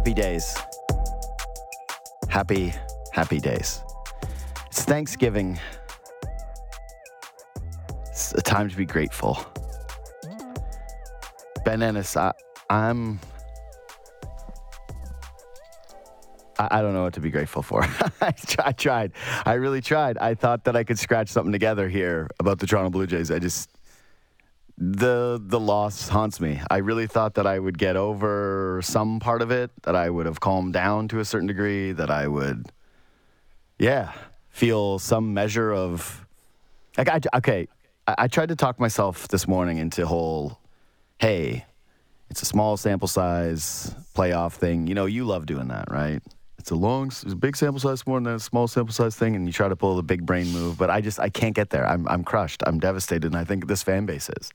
[0.00, 0.56] Happy days.
[2.30, 2.72] Happy,
[3.12, 3.82] happy days.
[4.68, 5.60] It's Thanksgiving.
[8.08, 9.44] It's a time to be grateful.
[11.66, 12.32] Ben Ennis, I,
[12.70, 13.20] I'm.
[16.58, 17.86] I, don't know what to be grateful for.
[18.22, 19.12] I tried.
[19.44, 20.16] I really tried.
[20.16, 23.30] I thought that I could scratch something together here about the Toronto Blue Jays.
[23.30, 23.68] I just
[24.80, 26.58] the the loss haunts me.
[26.70, 30.24] I really thought that I would get over some part of it, that I would
[30.24, 32.72] have calmed down to a certain degree, that I would,
[33.78, 34.12] yeah,
[34.48, 36.26] feel some measure of.
[36.96, 37.68] Like I, okay,
[38.06, 40.58] I, I tried to talk myself this morning into whole,
[41.18, 41.66] hey,
[42.30, 44.86] it's a small sample size playoff thing.
[44.86, 46.22] You know, you love doing that, right?
[46.58, 49.36] It's a long, it's a big sample size more than a small sample size thing,
[49.36, 50.78] and you try to pull the big brain move.
[50.78, 51.86] But I just, I can't get there.
[51.86, 52.62] I'm, I'm crushed.
[52.66, 54.50] I'm devastated, and I think this fan base is.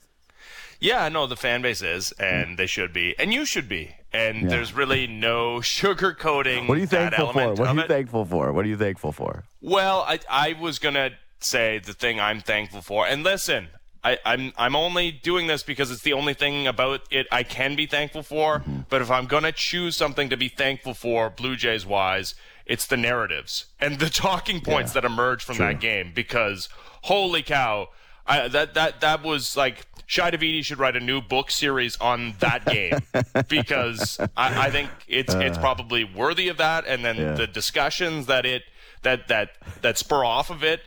[0.79, 3.95] Yeah, no, the fan base is, and they should be, and you should be.
[4.13, 4.47] And Yeah.
[4.49, 6.67] there's really no sugarcoating.
[6.67, 7.53] What are you that thankful for?
[7.53, 7.87] What are you it.
[7.87, 8.51] thankful for?
[8.53, 9.45] What are you thankful for?
[9.61, 13.69] Well, I I was gonna say the thing I'm thankful for, and listen,
[14.03, 17.75] I, I'm I'm only doing this because it's the only thing about it I can
[17.75, 18.59] be thankful for.
[18.59, 18.81] Mm-hmm.
[18.89, 22.97] But if I'm gonna choose something to be thankful for, Blue Jays wise, it's the
[22.97, 25.01] narratives and the talking points Yeah.
[25.01, 25.65] that emerge from True.
[25.67, 26.11] that game.
[26.13, 26.69] Because
[27.03, 27.89] holy cow,
[28.27, 29.85] I, that that that was like.
[30.07, 32.93] Shi Davidi should write a new book series on that game
[33.49, 36.85] because I, I think it's it's probably worthy of that.
[36.85, 37.21] And then Uh.
[37.21, 37.33] Yeah.
[37.33, 38.61] the discussions that it
[39.01, 39.49] that that
[39.81, 40.81] that spur off of it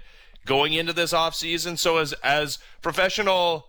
[0.46, 1.76] going into this off season.
[1.76, 3.66] So as as professional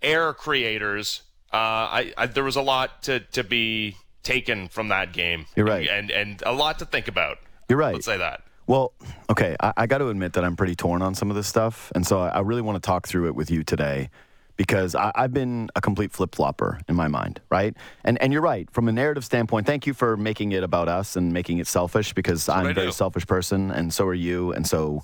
[0.00, 5.12] air creators, uh, I, I there was a lot to to be taken from that
[5.12, 5.44] game.
[5.56, 5.86] You're right.
[5.88, 7.36] and and a lot to think about.
[7.68, 7.92] You're right.
[7.94, 8.42] Let's say that.
[8.70, 8.92] Well,
[9.28, 11.90] okay, I, I got to admit that I'm pretty torn on some of this stuff,
[11.96, 14.10] and so I, I really want to talk through it with you today
[14.56, 17.76] because I, I've been a complete flip flopper in my mind, right?
[18.04, 19.66] And and you're right from a narrative standpoint.
[19.66, 22.74] Thank you for making it about us and making it selfish because I'm I a
[22.74, 22.92] very do.
[22.92, 25.02] selfish person, and so are you, and so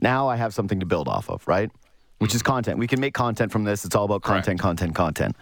[0.00, 1.70] now I have something to build off of, right?
[2.18, 2.46] Which is mm.
[2.46, 2.80] content.
[2.80, 3.84] We can make content from this.
[3.84, 5.36] It's all about content, content, content.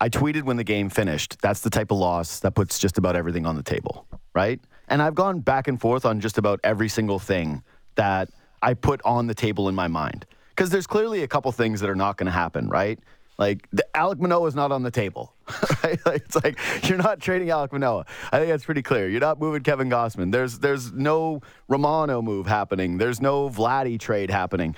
[0.00, 1.40] I tweeted when the game finished.
[1.40, 4.60] That's the type of loss that puts just about everything on the table, right?
[4.88, 7.62] And I've gone back and forth on just about every single thing
[7.96, 8.28] that
[8.62, 10.26] I put on the table in my mind.
[10.50, 12.98] Because there's clearly a couple things that are not going to happen, right?
[13.38, 15.34] Like the, Alek Manoah is not on the table.
[15.84, 16.00] Right?
[16.06, 16.58] It's like
[16.88, 18.06] you're not trading Alek Manoah.
[18.32, 19.08] I think that's pretty clear.
[19.08, 20.32] You're not moving Kevin Gausman.
[20.32, 22.98] There's there's no Romano move happening.
[22.98, 24.74] There's no Vladdy trade happening.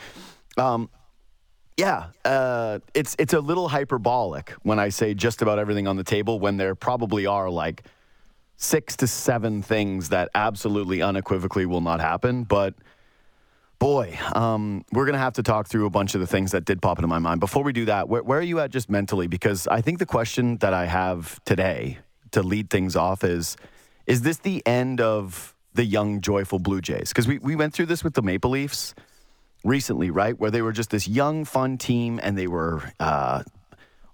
[0.59, 0.91] Um,
[1.79, 6.05] yeah, uh, it's it's a little hyperbolic when I say just about everything on the
[6.05, 7.85] table when there probably are like
[8.59, 12.43] six to seven things that absolutely unequivocally will not happen.
[12.43, 12.75] But
[13.79, 16.83] boy, um, we're gonna have to talk through a bunch of the things that did
[16.83, 17.41] pop into my mind.
[17.41, 19.29] Before we do that, where, where are you at just mentally?
[19.29, 21.99] Because I think the question that I have today
[22.33, 23.57] to lead things off is:
[24.07, 27.11] Is this the end of the young, joyful Blue Jays?
[27.11, 28.93] Because we we went through this with the Maple Leafs
[29.65, 30.39] recently, right?
[30.39, 33.45] Where they were just this young, fun team and they were uh,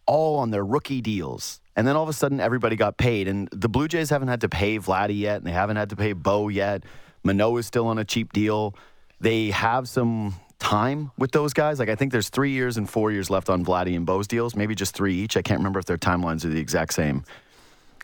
[0.07, 1.61] all on their rookie deals.
[1.77, 3.27] And then all of a sudden, everybody got paid.
[3.27, 5.97] And the Blue Jays haven't had to pay Vladdy yet, and they haven't had to
[5.97, 6.85] pay Bo yet.
[7.25, 8.75] Manoah is still on a cheap deal.
[9.21, 11.79] They have some time with those guys.
[11.79, 14.55] Like, I think there's three years and four years left on Vladdy and Bo's deals,
[14.55, 15.37] maybe just three each.
[15.37, 17.25] I can't remember if their timelines are the exact same.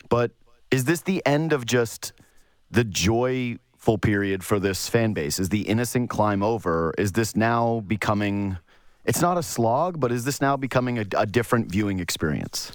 [0.09, 0.31] But
[0.69, 2.13] is this the end of just
[2.69, 5.39] the joyful period for this fan base?
[5.39, 6.93] Is the innocent climb over?
[6.97, 8.57] Is this now becoming?
[9.05, 12.73] It's not a slog, but is this now becoming a, a different viewing experience?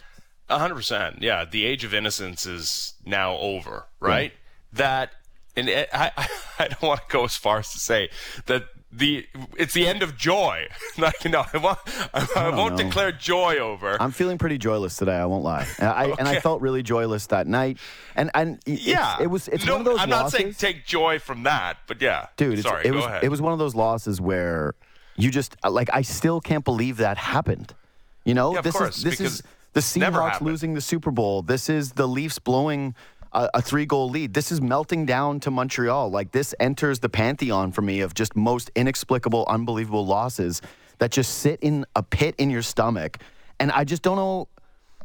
[0.49, 1.23] A hundred percent.
[1.23, 4.33] Yeah, the age of innocence is now over, right?
[4.73, 5.11] That,
[5.57, 6.13] and it, I,
[6.59, 8.11] I, don't want to go as far as to say
[8.47, 9.27] that the
[9.57, 10.69] it's the end of joy.
[10.99, 11.79] like, no, I, want,
[12.15, 12.85] I, I won't know.
[12.85, 14.01] declare joy over.
[14.01, 15.17] I'm feeling pretty joyless today.
[15.17, 15.67] I won't lie.
[15.79, 17.79] And I, and I felt really joyless that night.
[18.15, 19.49] And and yeah, it was.
[19.49, 20.33] It's no, one of those I'm losses.
[20.33, 22.55] not saying take joy from that, but yeah, dude.
[22.55, 23.25] It's, Sorry, it go was ahead.
[23.25, 24.75] it was one of those losses where
[25.17, 27.75] you just like I still can't believe that happened.
[28.25, 29.43] You know, Yeah, of this course, is this is
[29.77, 31.43] the Seahawks losing the Super Bowl.
[31.43, 32.95] This is the Leafs blowing
[33.35, 34.33] a, a three goal lead.
[34.33, 36.11] This is melting down to Montreal.
[36.11, 40.63] Like this enters the pantheon for me of just most inexplicable, unbelievable losses
[40.97, 43.19] that just sit in a pit in your stomach.
[43.61, 44.49] And I just don't know.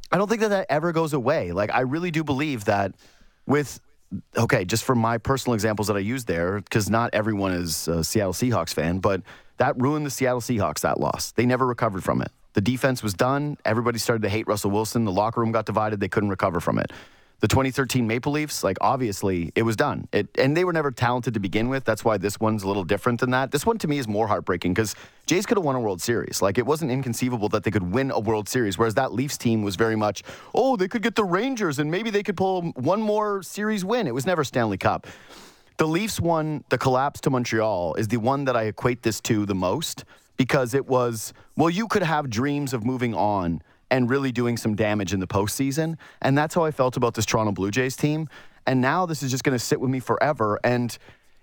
[0.10, 1.52] I don't think that that ever goes away.
[1.52, 2.96] Like I really do believe that
[3.46, 3.82] with
[4.38, 8.06] okay, just for my personal examples that I use there, because not everyone is a
[8.06, 9.22] Seattle Seahawks fan, but
[9.58, 11.34] that ruined the Seattle Seahawks, that loss.
[11.34, 12.32] They never recovered from it.
[12.54, 13.58] The defense was done.
[13.66, 15.06] Everybody started to hate Russell Wilson.
[15.06, 16.00] The locker room got divided.
[16.00, 16.92] They couldn't recover from it.
[17.42, 20.08] The 2013 Maple Leafs, like obviously, it was done.
[20.14, 21.84] It, and they were never talented to begin with.
[21.84, 23.50] That's why this one's a little different than that.
[23.50, 24.94] This one to me is more heartbreaking because
[25.26, 26.44] Jays could have won a World Series.
[26.44, 28.78] Like it wasn't inconceivable that they could win a World Series.
[28.78, 30.22] Whereas that Leafs team was very much,
[30.54, 34.06] oh, they could get the Rangers and maybe they could pull one more series win.
[34.06, 35.08] It was never Stanley Cup.
[35.78, 39.48] The Leafs won the collapse to Montreal is the one that I equate this to
[39.48, 40.06] the most
[40.42, 43.62] because it was well, you could have dreams of moving on
[43.92, 47.28] and really doing some damage in the postseason, and that's how I felt about this
[47.28, 48.28] Toronto Blue Jays team.
[48.66, 50.60] And now this is just going to sit with me forever.
[50.64, 50.98] And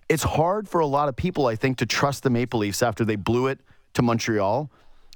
[0.09, 3.05] it's hard for a lot of people, I think, to trust the Maple Leafs after
[3.05, 3.61] they blew it
[3.95, 4.69] to Montreal.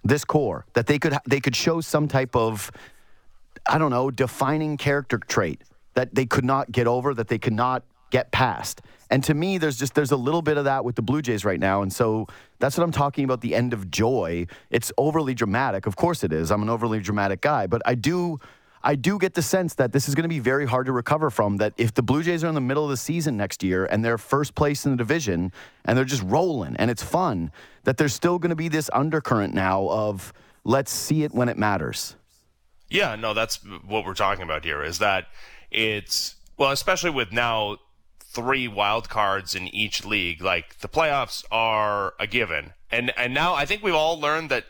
[0.05, 2.71] This core that they could they could show some type of
[3.67, 5.63] I don't know defining character trait
[5.95, 8.81] that they could not get over, that they could not get past.
[9.13, 11.45] And to me, there's just there's a little bit of that with the Blue Jays
[11.45, 12.27] right now, and so
[12.61, 13.43] that's what I'm talking about.
[13.43, 14.47] The end of joy.
[14.71, 16.51] It's overly dramatic, of course it is.
[16.51, 18.41] I'm an overly dramatic guy, but I do
[18.83, 21.29] I do get the sense that this is going to be very hard to recover
[21.29, 21.59] from.
[21.59, 24.03] That if the Blue Jays are in the middle of the season next year and
[24.03, 25.53] they're first place in the division
[25.85, 27.53] and they're just rolling and it's fun,
[27.85, 30.33] that there's still going to be this undercurrent now of
[30.65, 32.17] let's see it when it matters.
[32.89, 35.27] Yeah, no, that's what we're talking about here is that
[35.71, 37.77] it's, well, especially with now
[38.35, 42.73] three wild cards in each league, like the playoffs are a given.
[42.91, 44.65] And, and now I think we've all learned that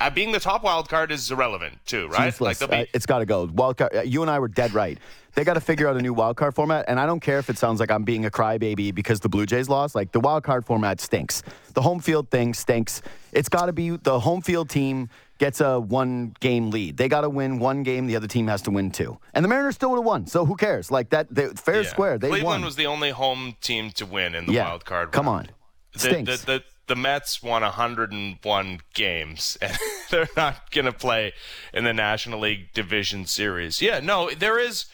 [0.00, 2.26] uh, being the top wild card is irrelevant too, right?
[2.26, 2.60] Useless.
[2.60, 3.48] Like be- it's got to go.
[3.52, 3.94] Wild card.
[3.94, 4.98] Uh, you and I were dead right.
[5.34, 7.50] They got to figure out a new wild card format, and I don't care if
[7.50, 9.94] it sounds like I'm being a crybaby because the Blue Jays lost.
[9.94, 11.42] Like the wild card format stinks.
[11.74, 13.02] The home field thing stinks.
[13.32, 16.96] It's got to be the home field team gets a one game lead.
[16.96, 18.06] They got to win one game.
[18.06, 19.18] The other team has to win two.
[19.34, 20.26] And the Mariners still would have won.
[20.26, 20.90] So who cares?
[20.90, 21.88] Like that, they, fair yeah.
[21.88, 22.18] square.
[22.18, 22.64] They Cleveland won.
[22.64, 24.68] was the only home team to win in the yeah.
[24.68, 25.12] wild card.
[25.12, 25.48] Come on,
[25.94, 26.40] stinks.
[26.40, 29.76] The, the, the, the Mets won 101 games, and
[30.10, 31.32] they're not going to play
[31.72, 33.82] in the National League Division Series.
[33.82, 34.86] Yeah, no, there is.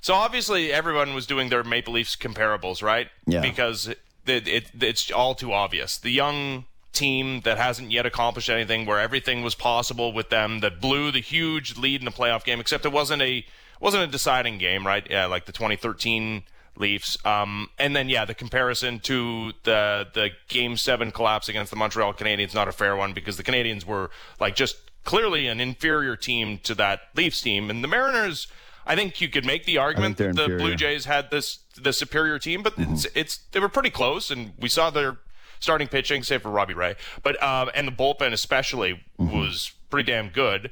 [0.00, 3.08] So obviously, everyone was doing their Maple Leafs comparables, right?
[3.26, 3.40] Yeah.
[3.40, 3.98] Because it,
[4.46, 5.98] it, it's all too obvious.
[5.98, 6.66] The young
[6.98, 11.20] team that hasn't yet accomplished anything, where everything was possible with them, that blew the
[11.20, 13.44] huge lead in the playoff game, except it wasn't a
[13.80, 15.06] wasn't a deciding game, right?
[15.08, 16.42] Yeah, like the 2013
[16.76, 17.24] Leafs.
[17.24, 22.14] Um, and then yeah, the comparison to the the Game Seven collapse against the Montreal
[22.14, 24.10] Canadiens not a fair one because the Canadiens were
[24.40, 28.48] like just clearly an inferior team to that Leafs team, and the Mariners.
[28.86, 30.56] I think you could make the argument that the.
[30.56, 32.94] Blue Jays had this the superior team, but mm-hmm.
[32.94, 35.18] it's it's they were pretty close, and we saw their
[35.60, 39.38] starting pitching, save for Robbie Ray, but um, and the bullpen especially mm-hmm.
[39.38, 40.70] was pretty damn good.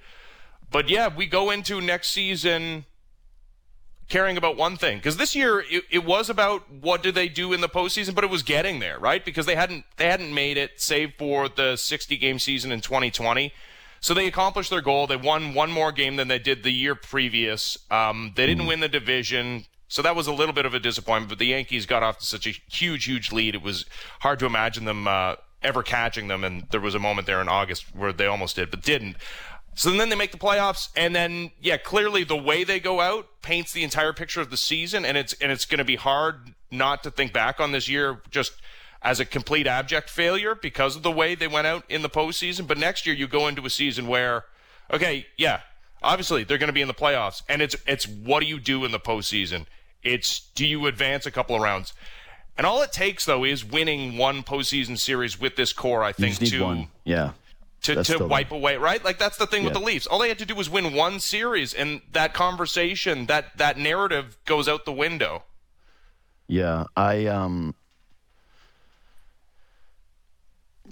[0.70, 2.86] But yeah, we go into next season
[4.08, 7.52] caring about one thing because this year it, it, was about what do they do
[7.52, 9.24] in the postseason, but it was getting there, right?
[9.24, 13.52] Because they hadn't they hadn't made it, save for the 60 game season in 2020.
[14.00, 15.06] So they accomplished their goal.
[15.06, 17.78] They won one more game than they did the year previous.
[17.90, 19.64] Um, they didn't win the division.
[19.88, 22.24] So that was a little bit of a disappointment, but the Yankees got off to
[22.24, 23.54] such a huge, huge lead.
[23.54, 23.86] It was
[24.20, 27.48] hard to imagine them uh, ever catching them, and there was a moment there in
[27.48, 29.16] August where they almost did, but didn't.
[29.74, 33.28] So then they make the playoffs, and then yeah, clearly the way they go out
[33.42, 36.54] paints the entire picture of the season, and it's and it's going to be hard
[36.70, 38.52] not to think back on this year just
[39.02, 42.66] as a complete abject failure because of the way they went out in the postseason.
[42.66, 44.46] But next year you go into a season where,
[44.90, 45.60] okay, yeah,
[46.02, 48.82] obviously they're going to be in the playoffs, and it's it's what do you do
[48.84, 49.66] in the postseason?
[50.06, 51.92] It's do you advance a couple of rounds?
[52.56, 56.02] And all it takes though is winning one postseason series with this core.
[56.02, 56.88] I think to one.
[57.04, 57.32] yeah
[57.82, 59.04] to, to wipe away, right?
[59.04, 59.68] Like that's the thing yeah.
[59.68, 60.06] with the Leafs.
[60.06, 64.36] All they had to do was win one series, and that conversation, that that narrative
[64.44, 65.44] goes out the window.
[66.46, 67.74] Yeah, I um.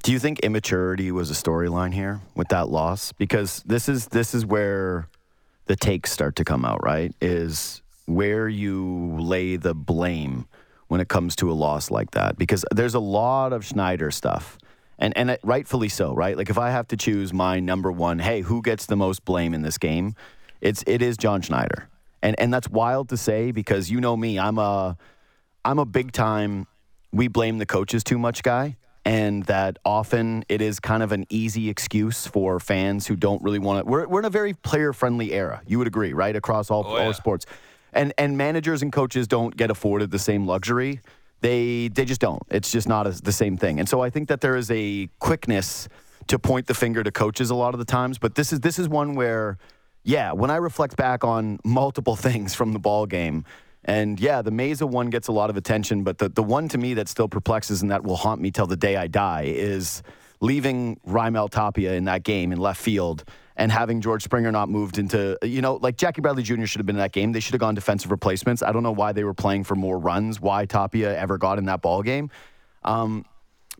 [0.02, 3.12] Do you think immaturity was a storyline here with that loss?
[3.12, 5.08] Because this is this is where
[5.66, 7.14] the takes start to come out, right?
[7.20, 10.46] Is where you lay the blame
[10.88, 12.36] when it comes to a loss like that.
[12.38, 14.58] Because there's a lot of Schneider stuff
[14.98, 16.36] and and rightfully so, right?
[16.36, 19.54] Like if I have to choose my number one, hey, who gets the most blame
[19.54, 20.14] in this game?
[20.60, 21.88] It's it is John Schneider,
[22.22, 24.96] and and that's wild to say because you know me, I'm a
[25.64, 26.66] I'm a big time
[27.12, 31.26] we blame the coaches too much guy, and that often it is kind of an
[31.28, 33.90] easy excuse for fans who don't really want to.
[33.90, 35.60] We're we're in a very player friendly era.
[35.66, 36.34] You would agree, right?
[36.34, 37.06] Across all oh, yeah.
[37.06, 37.46] all sports,
[37.94, 41.00] and and managers and coaches don't get afforded the same luxury
[41.44, 42.42] they they just don't.
[42.50, 43.78] It's just not a, the same thing.
[43.78, 45.88] And so I think that there is a quickness
[46.28, 48.18] to point the finger to coaches a lot of the times.
[48.18, 49.58] But this is this is one where,
[50.04, 53.44] yeah, when I reflect back on multiple things from the ball game.
[53.84, 56.78] And yeah, the Mayza one gets a lot of attention, but the, the one to
[56.78, 60.02] me that still perplexes and that will haunt me till the day I die is
[60.40, 63.24] leaving Raimel Tapia in that game in left field
[63.56, 66.66] and having George Springer not moved into, you know, like Jackie Bradley Jr.
[66.66, 67.32] should have been in that game.
[67.32, 68.62] They should have gone defensive replacements.
[68.62, 71.66] I don't know why they were playing for more runs, why Tapia ever got in
[71.66, 72.30] that ball game.
[72.82, 73.24] Um,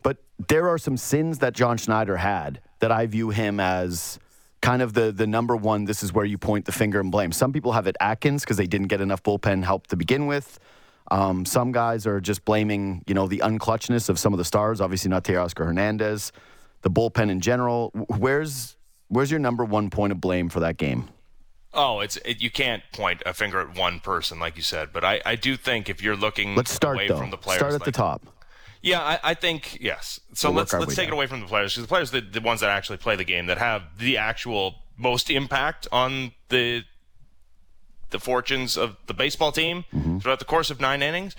[0.02, 4.19] But there are some sins that John Schneider had that I view him as
[4.61, 5.85] kind of the the number one.
[5.85, 7.33] This is where you point the finger and blame.
[7.33, 10.59] Some people have it Atkins because they didn't get enough bullpen help to begin with.
[11.11, 14.81] Um, some guys are just blaming, you know, the unclutchness of some of the stars.
[14.81, 16.33] Obviously, not Teoscar Hernandez,
[16.83, 17.90] the bullpen in general.
[18.09, 18.76] Where's
[19.14, 21.09] where's your number one point of blame for that game?
[21.73, 24.90] Oh, it's it, you can't point a finger at one person, like you said.
[24.92, 27.18] But I, I do think if you're looking let's start away though.
[27.18, 28.26] from the players, start at like, the top.
[28.83, 30.21] Yeah, I, I think yes.
[30.35, 32.38] So We'll let's let's take it away from the players because the players are the,
[32.38, 36.85] the ones that actually play the game that have the actual most impact on the
[38.11, 40.18] the fortunes of the baseball team Mm-hmm.
[40.18, 41.35] throughout the course of nine innings.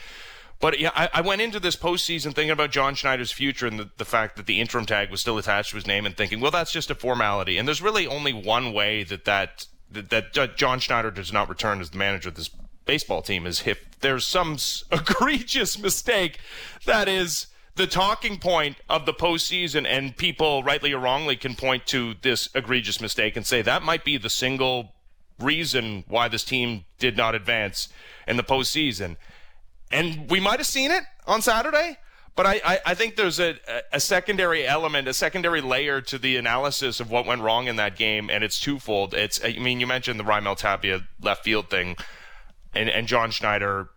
[0.59, 3.89] But yeah, I, I went into this postseason thinking about John Schneider's future and the,
[3.97, 6.51] the fact that the interim tag was still attached to his name, and thinking, well,
[6.51, 7.57] that's just a formality.
[7.57, 11.49] And there's really only one way that that that, that uh, John Schneider does not
[11.49, 12.49] return as the manager of this
[12.85, 14.57] baseball team is if there's some
[14.91, 16.39] egregious mistake
[16.85, 21.85] that is the talking point of the postseason, and people, rightly or wrongly, can point
[21.87, 24.93] to this egregious mistake and say that might be the single
[25.39, 27.89] reason why this team did not advance
[28.27, 29.17] in the postseason.
[29.91, 31.97] And we might have seen it on Saturday,
[32.35, 33.55] but I, I, I think there's a,
[33.93, 37.95] a secondary element, a secondary layer to the analysis of what went wrong in that
[37.95, 39.13] game, and it's twofold.
[39.13, 41.95] It's, I mean, you mentioned the Raimel Tapia left field thing,
[42.73, 43.89] and, and John Schneider,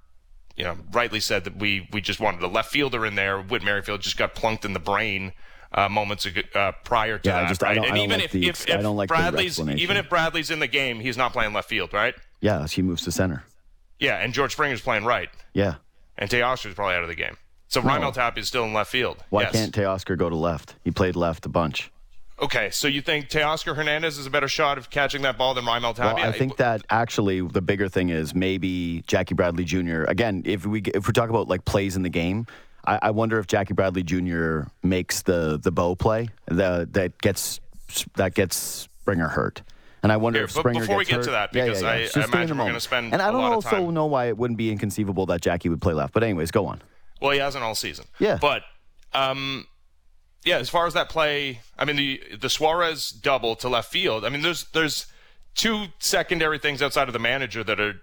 [0.56, 3.40] you know, rightly said that we, we just wanted a left fielder in there.
[3.40, 5.32] Whit Merrifield just got plunked in the brain.
[5.70, 7.76] Uh, moments ago, uh, prior to Yeah, that, just- right?
[7.76, 10.66] and even like if, the if, if don't like Bradley's even if Bradley's in the
[10.66, 12.14] game, he's not playing left field, right?
[12.40, 13.44] Yeah, he moves to center.
[13.98, 15.76] Yeah, and George Springer's playing right, Yeah.
[16.16, 17.36] and Teoscar's probably out of the game.
[17.68, 19.22] So Raimel Tapia is still in left field.
[19.28, 19.52] Why yes.
[19.52, 20.76] can't Teoscar go to left?
[20.84, 21.90] He played left a bunch.
[22.40, 25.64] Okay, so you think Teoscar Hernandez is a better shot of catching that ball than
[25.64, 26.14] Raimel Tapia?
[26.14, 30.04] Well, I think that actually the bigger thing is maybe Jackie Bradley Jr.
[30.04, 32.46] Again, if we if we talk about like plays in the game,
[32.86, 34.62] I, I wonder if Jackie Bradley Jr.
[34.84, 37.60] makes the the Bo play the, that gets
[38.14, 39.62] that gets Springer hurt.
[40.02, 41.94] And I wonder Here, if Springer before we get hurt, to that, because yeah, yeah.
[41.94, 44.58] I- Just I imagine we're gonna spend And I don't also know why it wouldn't
[44.58, 46.12] be inconceivable that Jackie would play left.
[46.14, 46.80] But anyways, go on.
[47.20, 48.04] well, he hasn't all season.
[48.18, 48.38] Yeah.
[48.40, 48.62] But
[49.12, 49.66] um,
[50.44, 54.24] yeah, as far as that play, I mean the the Suarez double to left field.
[54.24, 55.06] I mean, there's there's
[55.54, 58.00] two secondary things outside of the manager that are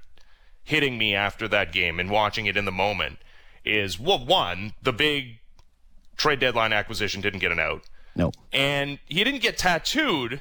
[0.63, 3.19] hitting me after that game and watching it in the moment.
[3.63, 5.39] Is well, one the big
[6.17, 7.83] trade deadline acquisition didn't get an out.
[8.17, 8.31] No.
[8.53, 10.39] and he didn't get tattooed,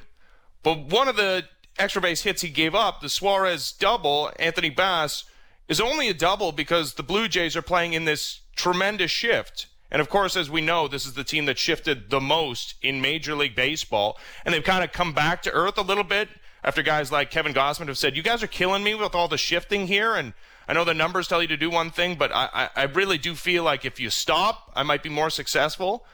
[0.65, 1.45] but one of the
[1.77, 5.23] extra base hits he gave up, the Suarez double, Anthony Bass,
[5.67, 9.67] is only a double because the Blue Jays are playing in this tremendous shift.
[9.91, 12.99] And of course, as we know, this is the team that shifted the most in
[12.99, 14.17] Major League Baseball.
[14.43, 16.29] And they've kind of come back to earth a little bit
[16.63, 19.37] after guys like Kevin Gausman have said, You guys are killing me with all the
[19.37, 20.15] shifting here.
[20.15, 20.33] And
[20.67, 23.19] I know the numbers tell you to do one thing, but I, I, I really
[23.19, 26.07] do feel like if you stop, I might be more successful.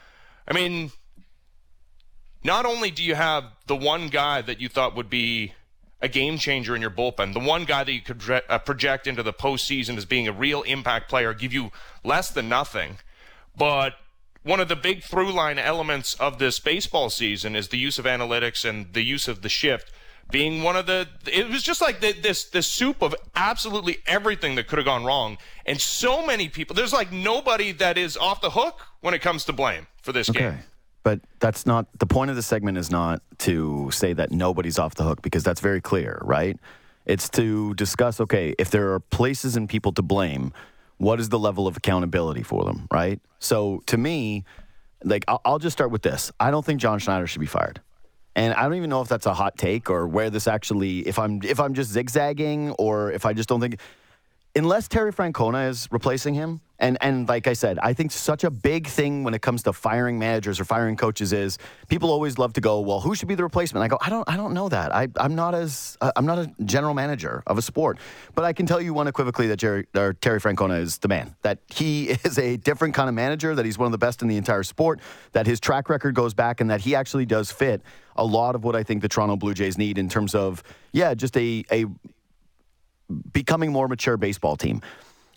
[0.46, 0.92] I mean,
[2.44, 5.54] not only do you have the one guy that you thought would be
[6.00, 9.22] a game changer in your bullpen, the one guy that you could uh, project into
[9.22, 11.70] the postseason as being a real impact player, give you
[12.02, 12.98] less than nothing,
[13.56, 13.94] but
[14.42, 18.04] one of the big through line elements of this baseball season is the use of
[18.04, 19.92] analytics and the use of the shift
[20.30, 24.54] being one of the it was just like the, this this soup of absolutely everything
[24.54, 28.40] that could have gone wrong and so many people there's like nobody that is off
[28.40, 30.58] the hook when it comes to blame for this game Okay.
[31.02, 34.94] But that's not the point of the segment is not to say that nobody's off
[34.94, 36.58] the hook because that's very clear, right?
[37.06, 40.52] It's to discuss okay, if there are places and people to blame,
[40.98, 43.20] what is the level of accountability for them, right?
[43.40, 44.44] So to me,
[45.02, 46.30] like I'll, I'll just start with this.
[46.38, 47.80] I don't think John Schneider should be fired.
[48.34, 51.18] And I don't even know if that's a hot take or where this actually if
[51.18, 53.78] I'm if I'm just zigzagging or if I just don't think
[54.54, 58.50] unless Terry Francona is replacing him, and and like I said, I think such a
[58.50, 62.52] big thing when it comes to firing managers or firing coaches is people always love
[62.54, 63.84] to go, well, who should be the replacement?
[63.84, 64.92] I go, I don't, I don't know that.
[64.92, 67.98] I, I'm not as, uh, I'm not a general manager of a sport,
[68.34, 71.36] but I can tell you unequivocally that Jerry Terry Francona is the man.
[71.42, 73.54] That he is a different kind of manager.
[73.54, 75.00] That he's one of the best in the entire sport.
[75.32, 77.80] That his track record goes back, and that he actually does fit
[78.16, 81.14] a lot of what I think the Toronto Blue Jays need in terms of, yeah,
[81.14, 81.86] just a a
[83.32, 84.80] becoming more mature baseball team.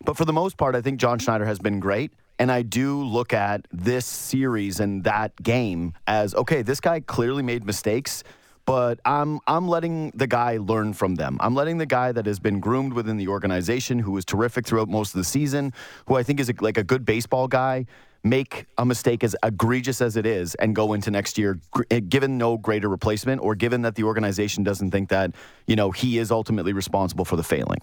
[0.04, 2.12] But for the most part, I think John Schneider has been great.
[2.38, 7.44] And I do look at this series and that game as okay, this guy clearly
[7.44, 8.24] made mistakes,
[8.66, 11.38] but I'm I'm letting the guy learn from them.
[11.40, 14.90] I'm letting the guy that has been groomed within the organization, who was terrific throughout
[14.90, 15.72] most of the season,
[16.08, 17.86] who I think is a, like a good baseball guy,
[18.26, 21.60] make a mistake as egregious as it is and go into next year
[21.92, 25.32] eh, given no greater replacement or given that the organization doesn't think that,
[25.68, 27.78] you know, he is ultimately responsible for the failing.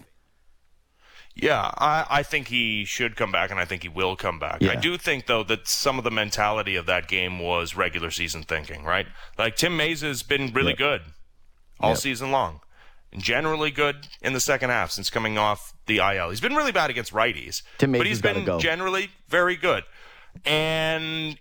[1.35, 4.59] Yeah, I, I think he should come back, and I think he will come back.
[4.61, 4.71] Yeah.
[4.71, 8.43] I do think, though, that some of the mentality of that game was regular season
[8.43, 9.07] thinking, right?
[9.39, 10.77] Like Tim Mayza has been really Yep.
[10.77, 11.01] good
[11.79, 11.97] all Yep.
[11.97, 12.59] season long,
[13.17, 16.29] generally good in the second half since coming off the IL.
[16.29, 18.59] He's been really bad against righties, Tim Mayza but he's been go.
[18.59, 19.85] generally very good.
[20.45, 21.37] And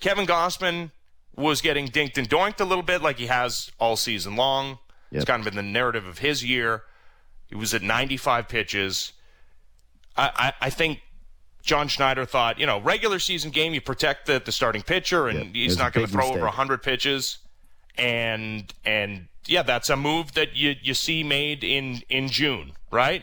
[0.00, 0.90] Kevin Gausman
[1.36, 4.78] was getting dinked and doinked a little bit, like he has all season long.
[5.10, 6.84] It's kind of been the narrative of his year.
[7.46, 9.12] He was at 95 pitches.
[10.16, 11.00] I, I, I think
[11.62, 15.38] John Schneider thought, you know, regular season game, you protect the, the starting pitcher, and
[15.38, 15.54] Yep.
[15.54, 17.38] He's not going to throw over 100 pitches.
[17.96, 23.22] And and yeah, that's a move that you you see made in in June, right?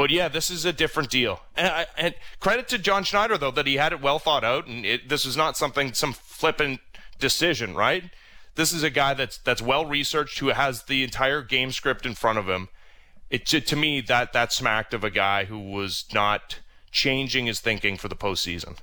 [0.00, 1.42] But yeah, this is a different deal.
[1.54, 4.66] And, I, and credit to John Schneider though that he had it well thought out,
[4.66, 6.80] and it, this is not something some flippant
[7.18, 8.04] decision, right?
[8.54, 12.14] This is a guy that's that's well researched, who has the entire game script in
[12.14, 12.70] front of him.
[13.28, 17.60] It to, to me that that smacked of a guy who was not changing his
[17.60, 18.78] thinking for the postseason.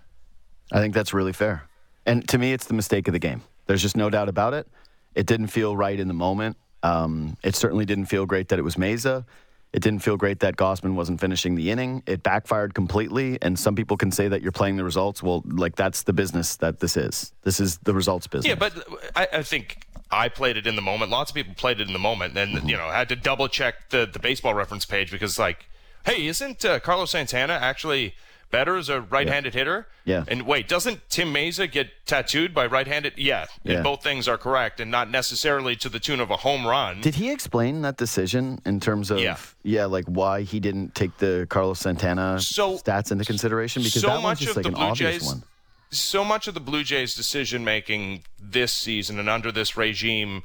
[0.71, 1.63] I think that's really fair.
[2.05, 3.41] And to me, it's the mistake of the game.
[3.65, 4.67] There's just no doubt about it.
[5.15, 6.57] It didn't feel right in the moment.
[6.83, 9.25] Um, it certainly didn't feel great that it was Mayza.
[9.73, 12.01] It didn't feel great that Gausman wasn't finishing the inning.
[12.05, 13.37] It backfired completely.
[13.41, 15.21] And some people can say that you're playing the results.
[15.21, 17.33] Well, like that's the business that this is.
[17.43, 18.47] This is the results business.
[18.47, 18.73] Yeah, but
[19.15, 21.11] I, I think I played it in the moment.
[21.11, 23.89] Lots of people played it in the moment, and you know had to double check
[23.89, 25.65] the the baseball reference page because like,
[26.05, 28.15] hey, isn't uh, Carlos Santana actually
[28.51, 29.87] better as a right-handed hitter?
[30.05, 30.23] Yeah.
[30.27, 33.13] And wait, doesn't Tim Mayza get tattooed by right-handed?
[33.17, 33.45] Yeah.
[33.63, 33.75] Yeah.
[33.75, 37.01] And both things are correct, and not necessarily to the tune of a home run.
[37.01, 39.19] Did he explain that decision in terms of
[39.63, 39.85] Yeah.
[39.85, 43.83] like why he didn't take the Carlos Santana So- stats into consideration?
[43.83, 45.43] Because so that much just of like the an Blue obvious Jays one.
[45.91, 50.43] so much of the Blue Jays decision making this season and under this regime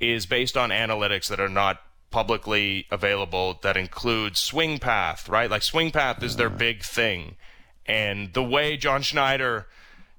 [0.00, 5.50] is based on analytics that are not publicly available that includes swing path, right?
[5.50, 7.36] Like swing path is their big thing.
[7.86, 9.66] And the way John Schneider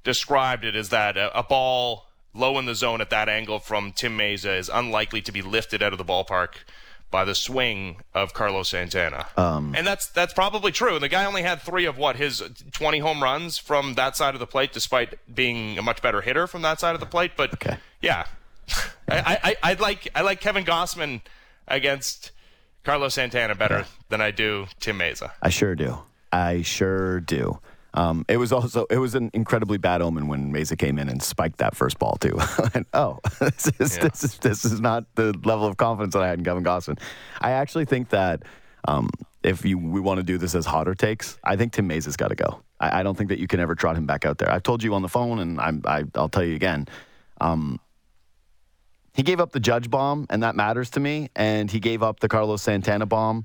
[0.03, 3.91] described it is that a, a ball low in the zone at that angle from
[3.91, 6.49] Tim Mayza is unlikely to be lifted out of the ballpark
[7.11, 9.25] by the swing of Carlos Santana.
[9.35, 10.93] Um, and that's that's probably true.
[10.93, 14.35] And the guy only had three of what his 20 home runs from that side
[14.35, 17.31] of the plate, despite being a much better hitter from that side of the plate.
[17.35, 17.77] But Okay.
[17.99, 18.25] yeah,
[19.09, 21.21] I, I I like I like Kevin Gausman
[21.69, 22.31] against
[22.83, 25.31] Carlos Santana better than I do Tim Mayza.
[25.41, 25.97] I sure do.
[26.31, 27.59] I sure do.
[27.95, 31.23] Um, it was also it was an incredibly bad omen when Mayza came in and
[31.23, 32.37] spiked that first ball too.
[32.73, 34.03] And, oh, this is, Yeah.
[34.07, 36.99] this is this is not the level of confidence that I had in Kevin Gausman.
[37.41, 38.43] I actually think that
[38.87, 39.09] um,
[39.41, 42.27] if you we want to do this as hotter takes, I think Tim Mayza's got
[42.27, 42.61] to go.
[42.79, 44.51] I, I don't think that you can ever trot him back out there.
[44.51, 46.87] I've told you on the phone, and I'm, I, I'll tell you again.
[47.41, 47.79] Um,
[49.19, 51.29] he gave up the Judge bomb, and that matters to me.
[51.35, 53.43] And he gave up the Carlos Santana bomb.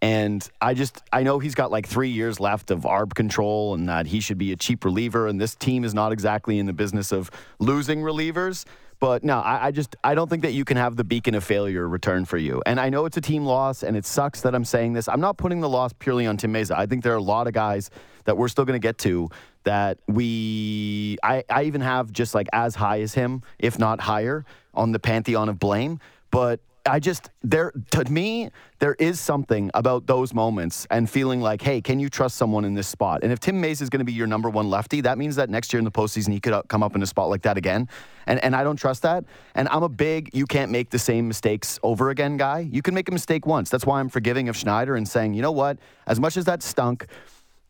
[0.00, 3.88] And I just, I know he's got like three years left of ARB control and
[3.88, 5.26] that he should be a cheap reliever.
[5.26, 8.66] And this team is not exactly in the business of losing relievers.
[9.00, 11.42] But no, I, I just, I don't think that you can have the beacon of
[11.42, 12.62] failure return for you.
[12.64, 15.08] And I know it's a team loss and it sucks that I'm saying this.
[15.08, 16.76] I'm not putting the loss purely on Tim Mayza.
[16.76, 17.90] I think there are a lot of guys
[18.26, 19.28] that we're still going to get to
[19.64, 24.44] that we, I, I even have just like as high as him, if not higher,
[24.76, 26.00] on the pantheon of blame.
[26.30, 31.62] But I just there to me there is something about those moments and feeling like,
[31.62, 33.20] hey, can you trust someone in this spot?
[33.22, 35.48] And if Tim Mayza is going to be your number one lefty, that means that
[35.48, 37.56] next year in the postseason he could uh, come up in a spot like that
[37.56, 37.88] again.
[38.26, 39.24] And and I don't trust that.
[39.54, 42.60] And I'm a big you can't make the same mistakes over again guy.
[42.70, 43.70] You can make a mistake once.
[43.70, 45.78] That's why I'm forgiving of Schneider and saying, you know what?
[46.06, 47.06] As much as that stunk.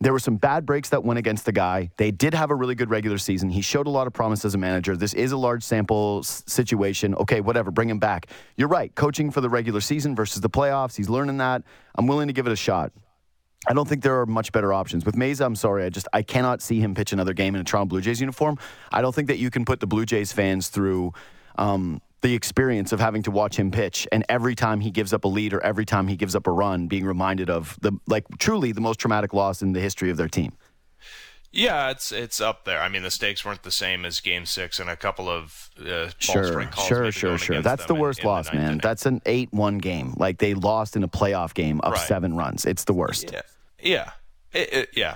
[0.01, 1.91] There were some bad breaks that went against the guy.
[1.97, 3.49] They did have a really good regular season.
[3.49, 4.95] He showed a lot of promise as a manager.
[4.95, 7.15] This is a large sample s- situation.
[7.15, 8.27] Okay, whatever, bring him back.
[8.57, 8.95] You're right.
[8.95, 11.63] Coaching for the regular season versus the playoffs, he's learning that.
[11.95, 12.93] I'm willing to give it a shot.
[13.67, 15.07] I don't think there are much better options.
[15.07, 17.65] With Mayza, I'm sorry, I just I cannot see him pitch another game in a
[17.65, 18.59] Toronto Blue Jays uniform.
[18.93, 21.15] I don't think that you can put the Blue Jays fans through
[21.57, 25.25] um, the experience of having to watch him pitch, and every time he gives up
[25.25, 28.25] a lead or every time he gives up a run, being reminded of the like
[28.39, 30.53] truly the most traumatic loss in the history of their team.
[31.53, 32.81] Yeah, it's it's up there.
[32.83, 36.09] I mean, the stakes weren't the same as Game Six and a couple of uh,
[36.19, 37.62] Sure, calls sure, sure, sure.
[37.62, 38.79] That's the them in- worst in the loss, man.
[38.83, 40.15] That's an eight-one game.
[40.17, 42.09] Like they lost in a playoff game up Right.
[42.09, 42.65] seven runs.
[42.65, 43.31] It's the worst.
[43.33, 43.41] Yeah,
[43.81, 44.11] yeah,
[44.53, 45.15] It- it- yeah.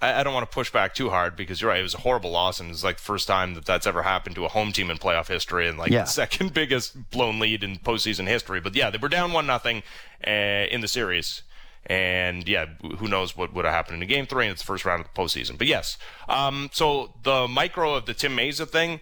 [0.00, 1.80] I, I don't want to push back too hard because you're right.
[1.80, 4.36] It was a horrible loss, and it's like the first time that that's ever happened
[4.36, 6.02] to a home team in playoff history, and like Yeah.
[6.02, 8.60] the second biggest blown lead in postseason history.
[8.60, 9.82] But yeah, they were down one nothing
[10.26, 11.42] uh, in the series.
[11.86, 12.66] And yeah,
[12.98, 14.44] who knows what would have happened in game three?
[14.44, 15.56] And it's the first round of the postseason.
[15.56, 15.96] But yes,
[16.28, 19.00] um, so the micro of the Tim Mayza thing,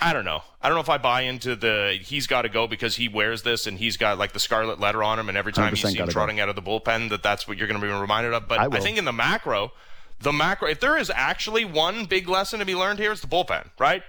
[0.00, 0.42] I don't know.
[0.60, 3.42] I don't know if I buy into the he's got to go because he wears
[3.42, 5.96] this and he's got like the scarlet letter on him, and every time you see
[5.96, 6.42] him trotting go.
[6.42, 8.48] out of the bullpen, that that's what you're going to be reminded of.
[8.48, 9.72] But I, I, think in the macro,
[10.20, 13.26] the macro, if there is actually one big lesson to be learned here, it's the
[13.26, 14.02] bullpen, right?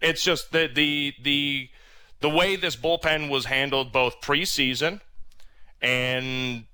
[0.00, 1.68] It's just the the the
[2.20, 5.00] the way this bullpen was handled both preseason
[5.80, 6.64] and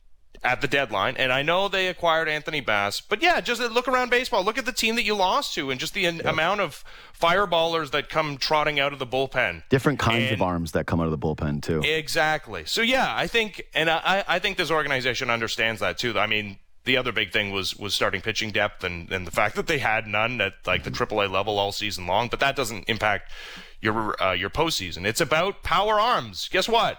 [0.44, 1.16] at the deadline.
[1.16, 4.44] And I know they acquired Anthony Bass, but yeah, just look around baseball.
[4.44, 6.24] Look at the team that you lost to, and just the yep.
[6.24, 6.84] amount of
[7.18, 9.62] fireballers that come trotting out of the bullpen.
[9.70, 11.80] Different kinds and, of arms that come out of the bullpen too.
[11.80, 12.64] Exactly.
[12.66, 16.18] So yeah, I think, and I, I think this organization understands that too.
[16.18, 19.56] I mean, the other big thing was was starting pitching depth and, and the fact
[19.56, 22.28] that they had none at like the AAA level all season long.
[22.28, 23.32] But that doesn't impact
[23.80, 25.06] your uh, your postseason.
[25.06, 26.48] It's about power arms.
[26.50, 26.98] Guess what?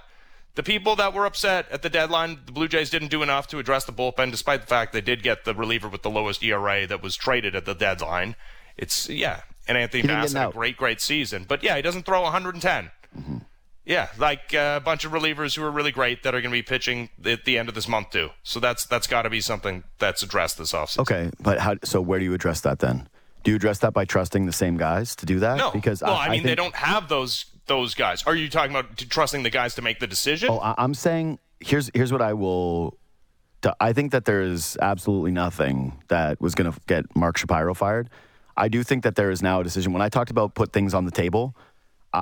[0.56, 3.60] The people that were upset at the deadline, the Blue Jays didn't do enough to
[3.60, 6.88] address the bullpen, despite the fact they did get the reliever with the lowest ERA
[6.88, 8.36] that was traded at the deadline.
[8.78, 12.22] It's yeah, and Anthony Bass had a great, great season, but yeah, he doesn't throw
[12.22, 12.92] 110.
[13.18, 13.38] Mm-hmm.
[13.86, 16.58] Yeah, like uh, a bunch of relievers who are really great that are going to
[16.58, 18.30] be pitching at the end of this month too.
[18.44, 21.00] So that's that's got to be something that's addressed this offseason.
[21.00, 21.76] Okay, but how?
[21.84, 23.08] So where do you address that then?
[23.44, 25.58] Do you address that by trusting the same guys to do that?
[25.58, 28.24] No, because well, I, I mean I think, they don't have those those guys.
[28.24, 30.50] Are you talking about trusting the guys to make the decision?
[30.50, 32.98] Oh, I'm saying here's here's what I will.
[33.80, 38.12] I think that there is absolutely nothing that was going to get Mark Shapiro fired.
[38.56, 39.92] I do think that there is now a decision.
[39.92, 41.56] When I talked about put things on the table,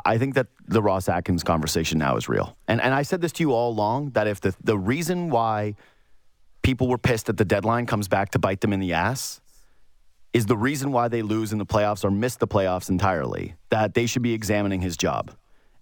[0.05, 2.57] I think that the Ross Atkins conversation now is real.
[2.67, 5.75] And and I said this to you all along that if the the reason why
[6.61, 9.41] people were pissed at the deadline comes back to bite them in the ass
[10.33, 13.93] is the reason why they lose in the playoffs or miss the playoffs entirely, that
[13.93, 15.31] they should be examining his job.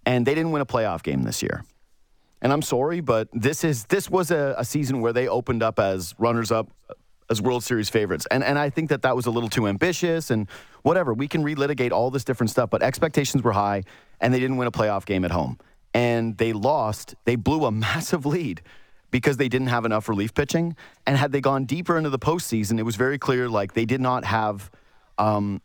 [0.04, 1.64] And they didn't win a playoff game this year.
[2.42, 5.78] And I'm sorry, but this is this was a, a season where they opened up
[5.78, 6.68] as runners up
[7.32, 8.26] as World Series favorites.
[8.30, 10.46] And and I think that that was a little too ambitious and
[10.82, 11.12] whatever.
[11.12, 13.82] We can relitigate all this different stuff, but expectations were high
[14.20, 15.58] and they didn't win a playoff game at home.
[15.92, 18.62] And they lost, they blew a massive lead
[19.10, 20.76] because they didn't have enough relief pitching.
[21.06, 24.00] And had they gone deeper into the postseason, it was very clear like they did
[24.00, 24.70] not have,
[25.18, 25.60] um,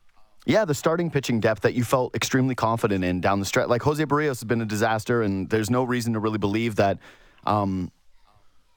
[0.46, 3.68] yeah, the starting pitching depth that you felt extremely confident in down the stretch.
[3.68, 7.00] Like Jose Berrios has been a disaster, and there's no reason to really believe that
[7.46, 7.92] um,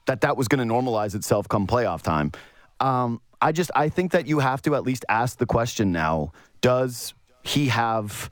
[0.05, 2.31] that that was going to normalize itself come playoff time.
[2.81, 6.33] Um, I just I think that you have to at least ask the question now:
[6.61, 7.13] Does
[7.43, 8.29] he have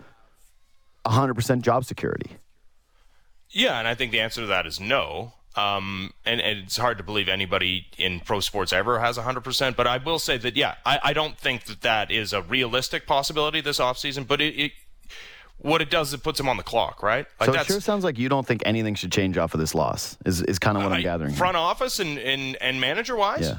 [1.05, 2.31] 100% job security?
[3.49, 5.33] Yeah, and I think the answer to that is no.
[5.55, 9.75] Um, and, and, it's hard to believe anybody in pro sports ever has 100%.
[9.75, 13.07] But I will say that, yeah, I, I don't think that that is a realistic
[13.07, 14.27] possibility this offseason.
[14.27, 14.71] But it, it,
[15.57, 17.25] what it does is it puts him on the clock, right?
[17.39, 19.73] Like so it sure sounds like you don't think anything should change off of this
[19.73, 20.17] loss.
[20.23, 21.33] Is is kind of what uh, I'm gathering.
[21.33, 21.65] Front here.
[21.65, 23.41] office and, and, and manager wise.
[23.41, 23.57] Yeah.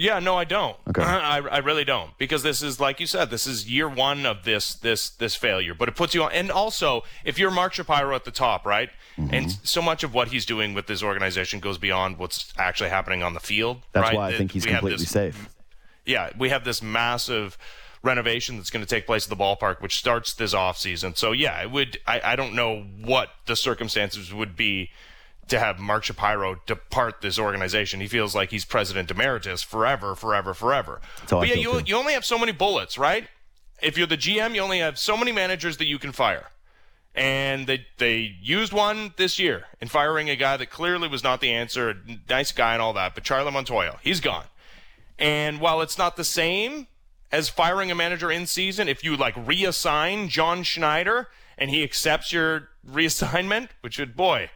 [0.00, 0.78] Yeah, no, I don't.
[0.88, 1.02] Okay.
[1.02, 4.44] I, I really don't because this is like you said, this is year one of
[4.44, 5.74] this this this failure.
[5.74, 8.88] But it puts you on, and also if you're Mark Shapiro at the top, right,
[9.18, 9.34] mm-hmm.
[9.34, 13.22] and so much of what he's doing with this organization goes beyond what's actually happening
[13.22, 13.82] on the field.
[13.92, 14.16] That's right?
[14.16, 15.50] why I think he's we completely this, safe.
[16.06, 17.58] Yeah, we have this massive
[18.02, 21.14] renovation that's going to take place at the ballpark, which starts this off season.
[21.14, 21.98] So yeah, it would.
[22.06, 24.92] I, I don't know what the circumstances would be
[25.50, 28.00] to have Mark Shapiro depart this organization.
[28.00, 31.00] He feels like he's president emeritus forever, forever, forever.
[31.28, 33.28] But yeah, you, you only have so many bullets, right?
[33.82, 36.46] If you're the GM, you only have so many managers that you can fire.
[37.14, 41.40] And they they used one this year in firing a guy that clearly was not
[41.40, 41.96] the answer, a
[42.28, 44.44] nice guy and all that, but Charlie Montoyo, he's gone.
[45.18, 46.86] And while it's not the same
[47.32, 52.32] as firing a manager in season, if you like reassign John Schneider and he accepts
[52.32, 54.50] your reassignment, which would boy,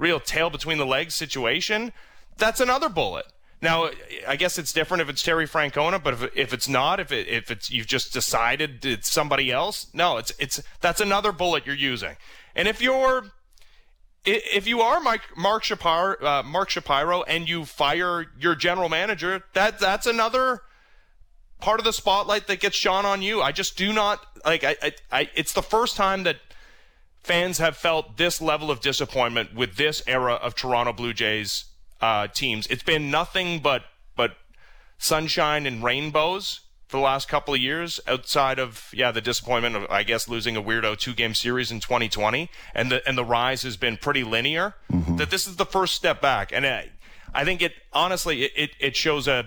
[0.00, 1.92] real tail between the legs situation,
[2.36, 3.26] that's another bullet.
[3.62, 3.90] Now,
[4.26, 7.28] I guess it's different if it's Terry Francona, but if, if it's not, if it,
[7.28, 11.74] if it's you've just decided it's somebody else, no, it's it's that's another bullet you're
[11.74, 12.16] using.
[12.56, 13.26] And if you're
[14.24, 19.44] if you are Mike, Mark Shapiro, uh, Mark Shapiro, and you fire your general manager,
[19.52, 20.62] that that's another
[21.60, 23.42] part of the spotlight that gets shone on you.
[23.42, 24.64] I just do not like.
[24.64, 26.36] I, I, I it's the first time that
[27.22, 31.66] fans have felt this level of disappointment with this era of Toronto Blue Jays
[32.00, 32.66] uh, teams.
[32.68, 33.84] It's been nothing but
[34.16, 34.36] but
[34.98, 39.86] sunshine and rainbows for the last couple of years, outside of yeah the disappointment of
[39.90, 43.62] I guess losing a weirdo two game series in 2020, and the and the rise
[43.62, 44.74] has been pretty linear.
[44.90, 45.16] Mm-hmm.
[45.16, 46.90] That this is the first step back, and I,
[47.32, 49.46] I think it honestly it, it, it shows a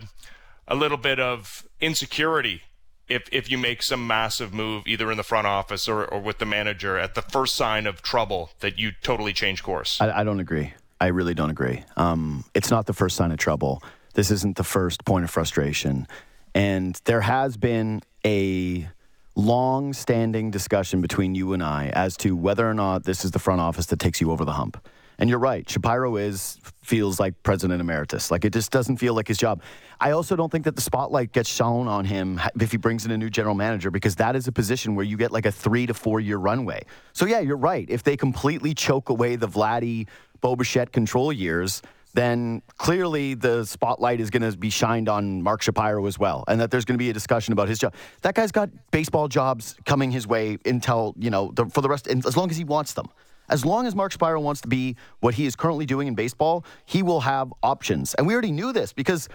[0.67, 2.61] a little bit of insecurity
[3.07, 6.39] if if you make some massive move either in the front office or, or with
[6.39, 9.99] the manager at the first sign of trouble that you totally change course.
[9.99, 10.73] I, I don't agree.
[11.01, 11.83] I really don't agree.
[11.97, 13.83] Um, it's not the first sign of trouble.
[14.13, 16.07] This isn't the first point of frustration,
[16.55, 18.87] and there has been a
[19.35, 23.39] long standing discussion between you and I as to whether or not this is the
[23.39, 24.77] front office that takes you over the hump.
[25.19, 25.69] And you're right.
[25.69, 28.29] Shapiro is feels like president emeritus.
[28.29, 29.61] Like it just doesn't feel like his job.
[29.99, 33.11] I also don't think that the spotlight gets shown on him if he brings in
[33.11, 35.85] a new general manager because that is a position where you get like a three
[35.85, 36.83] to four year runway.
[37.13, 37.89] So yeah, you're right.
[37.89, 40.07] If they completely choke away the Vladdy
[40.41, 41.81] Bo Bichette control years,
[42.13, 46.61] then clearly the spotlight is going to be shined on Mark Shapiro as well, and
[46.61, 47.93] that there's going to be a discussion about his job.
[48.21, 52.07] That guy's got baseball jobs coming his way until you know the, for the rest,
[52.07, 53.07] as long as he wants them.
[53.49, 56.65] As long as Mark Shapiro wants to be what he is currently doing in baseball,
[56.85, 58.13] he will have options.
[58.15, 59.29] And we already knew this because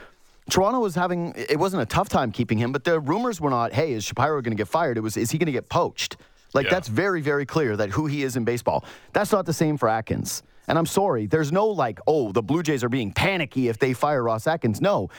[0.51, 3.73] Toronto was having, it wasn't a tough time keeping him, but the rumors were not,
[3.73, 4.97] hey, is Shapiro going to get fired?
[4.97, 6.17] It was, is he going to get poached?
[6.55, 6.71] Like, yeah.
[6.71, 8.85] that's very, very clear that who he is in baseball.
[9.13, 10.43] That's not the same for Atkins.
[10.67, 13.93] And I'm sorry, there's no like, oh, the Blue Jays are being panicky if they
[13.93, 14.81] fire Ross Atkins.
[14.81, 15.11] No.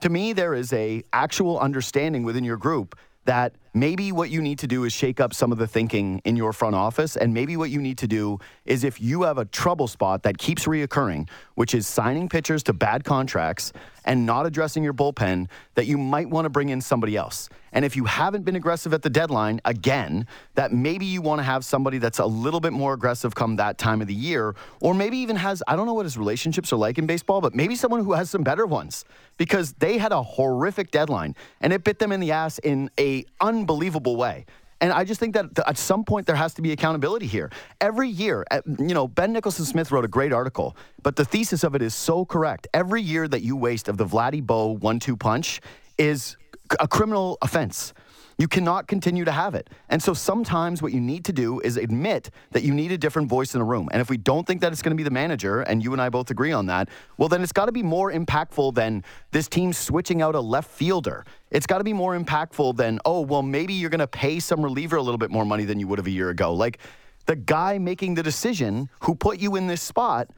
[0.00, 4.58] To me, there is a actual understanding within your group that maybe what you need
[4.60, 7.16] to do is shake up some of the thinking in your front office.
[7.16, 10.38] And maybe what you need to do is if you have a trouble spot that
[10.38, 13.72] keeps reoccurring, which is signing pitchers to bad contracts
[14.04, 17.48] and not addressing your bullpen, that you might want to bring in somebody else.
[17.72, 21.42] And if you haven't been aggressive at the deadline, again, that maybe you want to
[21.42, 24.94] have somebody that's a little bit more aggressive come that time of the year, or
[24.94, 27.76] maybe even has, I don't know what his relationships are like in baseball, but maybe
[27.76, 29.04] someone who has some better ones
[29.36, 33.26] because they had a horrific deadline and it bit them in the ass in a
[33.40, 34.46] unbelievable way.
[34.80, 37.50] And I just think that at some point there has to be accountability here.
[37.80, 38.44] Every year,
[38.78, 41.94] you know, Ben Nicholson Smith wrote a great article, but the thesis of it is
[41.94, 42.68] so correct.
[42.72, 45.60] Every year that you waste of the Vladdy Bo one two punch
[45.98, 46.36] is
[46.78, 47.92] a criminal offense.
[48.38, 49.68] You cannot continue to have it.
[49.88, 53.28] And so sometimes what you need to do is admit that you need a different
[53.28, 53.88] voice in the room.
[53.90, 56.00] And if we don't think that it's going to be the manager, and you and
[56.00, 59.48] I both agree on that, well, then it's got to be more impactful than this
[59.48, 61.26] team switching out a left fielder.
[61.50, 64.62] It's got to be more impactful than, oh, well, maybe you're going to pay some
[64.62, 66.54] reliever a little bit more money than you would have a year ago.
[66.54, 66.78] Like
[67.26, 70.30] the guy making the decision who put you in this spot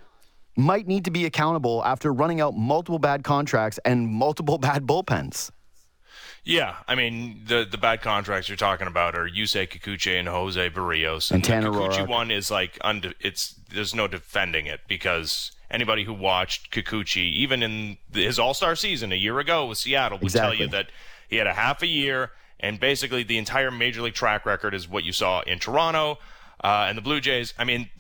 [0.56, 5.50] might need to be accountable after running out multiple bad contracts and multiple bad bullpens.
[6.44, 10.70] Yeah, I mean the the bad contracts you're talking about are Yusei Kikuchi and Jose
[10.70, 11.30] Berrios.
[11.30, 16.04] and, and the Kikuchi one is like unde- it's there's no defending it because anybody
[16.04, 20.24] who watched Kikuchi even in his All Star season a year ago with Seattle would
[20.24, 20.56] exactly.
[20.56, 20.86] tell you that
[21.28, 24.88] he had a half a year and basically the entire major league track record is
[24.88, 26.18] what you saw in Toronto
[26.64, 27.54] uh, and the Blue Jays.
[27.58, 27.90] I mean,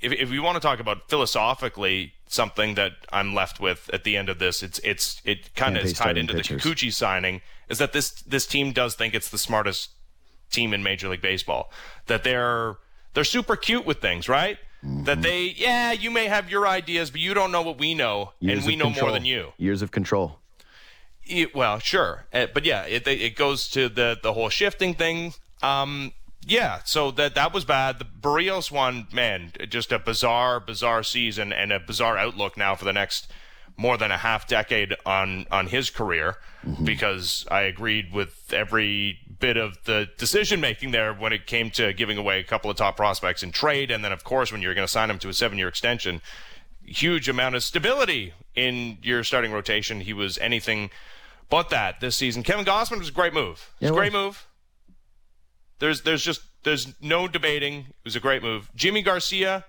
[0.00, 4.16] if if we want to talk about philosophically something that I'm left with at the
[4.16, 6.62] end of this, it's it's it kind of is tied into pitchers.
[6.62, 9.90] the Kikuchi signing is that this this team does think it's the smartest
[10.50, 11.70] team in Major League Baseball.
[12.06, 12.76] That they're
[13.14, 14.58] they're super cute with things, right?
[14.84, 15.04] Mm-hmm.
[15.04, 18.32] That they yeah, you may have your ideas, but you don't know what we know,
[18.40, 19.08] Years and we know control.
[19.08, 19.52] more than you.
[19.56, 20.38] Years of control.
[21.24, 25.34] It, well, sure, uh, but yeah, it it goes to the the whole shifting thing.
[25.62, 26.12] Um,
[26.46, 27.98] yeah, so that that was bad.
[27.98, 32.86] The Berrios one, man, just a bizarre, bizarre season and a bizarre outlook now for
[32.86, 33.30] the next
[33.78, 36.36] more than a half decade on on his career
[36.66, 36.84] mm-hmm.
[36.84, 41.92] because I agreed with every bit of the decision making there when it came to
[41.94, 43.90] giving away a couple of top prospects in trade.
[43.90, 46.20] And then of course when you're going to sign him to a 7-year extension
[46.88, 50.00] huge amount of stability in your starting rotation.
[50.00, 50.90] He was anything
[51.50, 52.42] but that this season.
[52.42, 53.70] Kevin Gausman was a great move.
[53.80, 54.46] It was a great move.
[55.78, 57.86] There's there's just there's no debating.
[57.88, 58.70] It was a great move.
[58.74, 59.64] Jimmy Garcia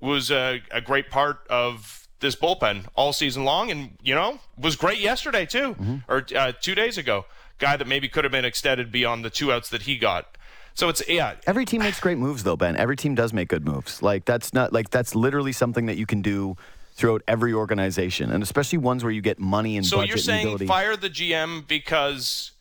[0.00, 4.76] was a, a great part of this bullpen all season long, and you know was
[4.76, 5.96] great yesterday too, mm-hmm.
[6.08, 7.26] or uh, two days ago.
[7.58, 10.38] Guy that maybe could have been extended beyond the two outs that he got.
[10.74, 11.34] So it's yeah.
[11.46, 12.76] Every team makes great moves though, Ben.
[12.76, 14.02] Every team does make good moves.
[14.02, 16.56] Like that's not like that's literally something that you can do
[16.94, 20.96] throughout every organization, and especially ones where you get money and so you're saying fire
[20.96, 22.52] the GM because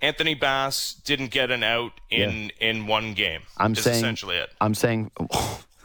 [0.00, 2.68] Anthony Bass didn't get an out in yeah.
[2.70, 3.42] in one game.
[3.56, 4.50] I'm saying essentially it.
[4.60, 5.10] I'm saying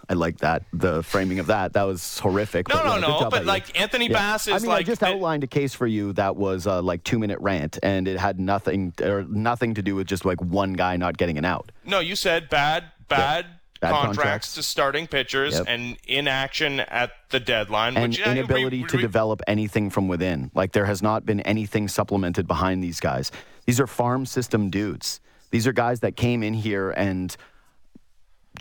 [0.10, 1.74] I like that the framing of that.
[1.74, 2.68] That was horrific.
[2.68, 3.30] No, but, no, no.
[3.30, 4.14] But like Anthony yeah.
[4.14, 6.82] Bass is I mean, like I just outlined a case for you that was a
[6.82, 10.42] like two minute rant, and it had nothing or nothing to do with just like
[10.42, 11.72] one guy not getting an out.
[11.86, 13.46] No, you said bad, bad.
[13.46, 15.66] Bad contracts, contracts, to starting pitchers yep.
[15.68, 20.52] and inaction at the deadline and which, inability we, we, to develop anything from within.
[20.56, 23.30] Like there has not been anything supplemented behind these guys.
[23.66, 25.20] These are farm system dudes.
[25.52, 27.36] These are guys that came in here and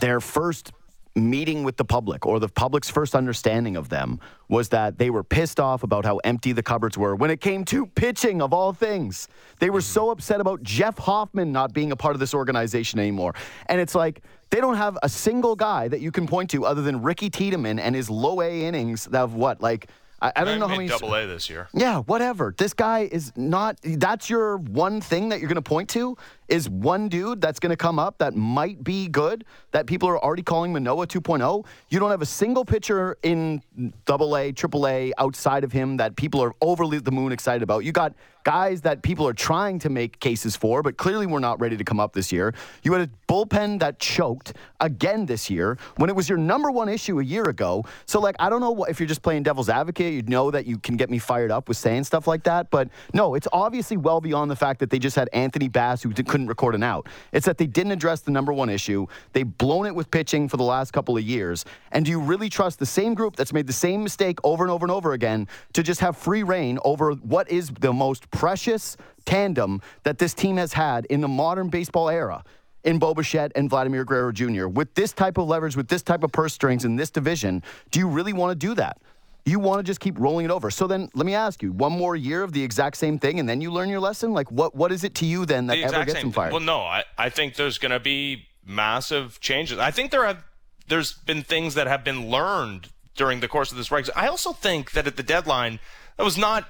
[0.00, 0.72] their first
[1.14, 5.22] meeting with the public or the public's first understanding of them was that they were
[5.22, 8.72] pissed off about how empty the cupboards were when it came to pitching of all
[8.72, 9.29] things.
[9.59, 13.35] They were so upset about Jeff Hoffman not being a part of this organization anymore.
[13.66, 16.83] And it's like they don't have a single guy that you can point to other
[16.83, 19.88] than Ricky Tiedemann and his low A innings of what like
[20.22, 21.68] I, I don't know how many double A this year.
[21.75, 22.55] Yeah, whatever.
[22.57, 23.79] This guy is not.
[23.83, 26.16] That's your one thing that you're going to point to.
[26.48, 30.22] Is one dude that's going to come up that might be good that people are
[30.22, 31.64] already calling Manoah 2.0.
[31.88, 33.62] You don't have a single pitcher in
[34.05, 37.85] double A, triple A outside of him that people are overly the moon excited about.
[37.85, 41.61] You got guys that people are trying to make cases for, but clearly we're not
[41.61, 42.52] ready to come up this year.
[42.83, 46.88] You had a bullpen that choked again this year when it was your number one
[46.88, 47.85] issue a year ago.
[48.07, 50.66] So, like, I don't know what, if you're just playing devil's advocate, you'd know that
[50.66, 52.70] you can get me fired up with saying stuff like that.
[52.70, 56.11] But no, it's obviously well beyond the fact that they just had Anthony Bass who
[56.12, 57.09] couldn't record an out.
[57.33, 59.07] It's that they didn't address the number one issue.
[59.33, 61.64] They've blown it with pitching for the last couple of years.
[61.92, 64.70] And do you really trust the same group that's made the same mistake over and
[64.70, 68.96] over and over again to just have free reign over what is the most precious
[69.24, 72.44] tandem that this team has had in the modern baseball era
[72.85, 74.66] in Bo Bichette and Vladimir Guerrero Jr.
[74.66, 78.00] With this type of leverage, with this type of purse strings in this division, do
[78.00, 78.98] you really want to do that?
[79.44, 80.70] You want to just keep rolling it over.
[80.70, 83.48] So then let me ask you, one more year of the exact same thing and
[83.48, 84.33] then you learn your lesson?
[84.33, 86.52] Like what what is it to you then that the ever gets them fired?
[86.52, 89.78] Well, no, I, I think there's going to be massive changes.
[89.78, 90.44] I think there have
[90.88, 94.11] there's been things that have been learned during the course of this race.
[94.14, 95.81] I also think that at the deadline,
[96.16, 96.68] that was not,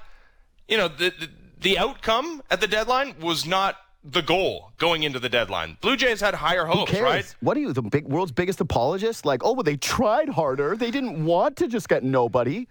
[0.67, 1.29] you know, the, the
[1.61, 5.77] the outcome at the deadline was not the goal going into the deadline.
[5.81, 7.35] Blue Jays had higher hopes, right?
[7.39, 9.25] What are you, the big world's biggest apologist?
[9.25, 10.75] Like, oh, well, they tried harder.
[10.75, 12.67] They didn't want to just get nobody.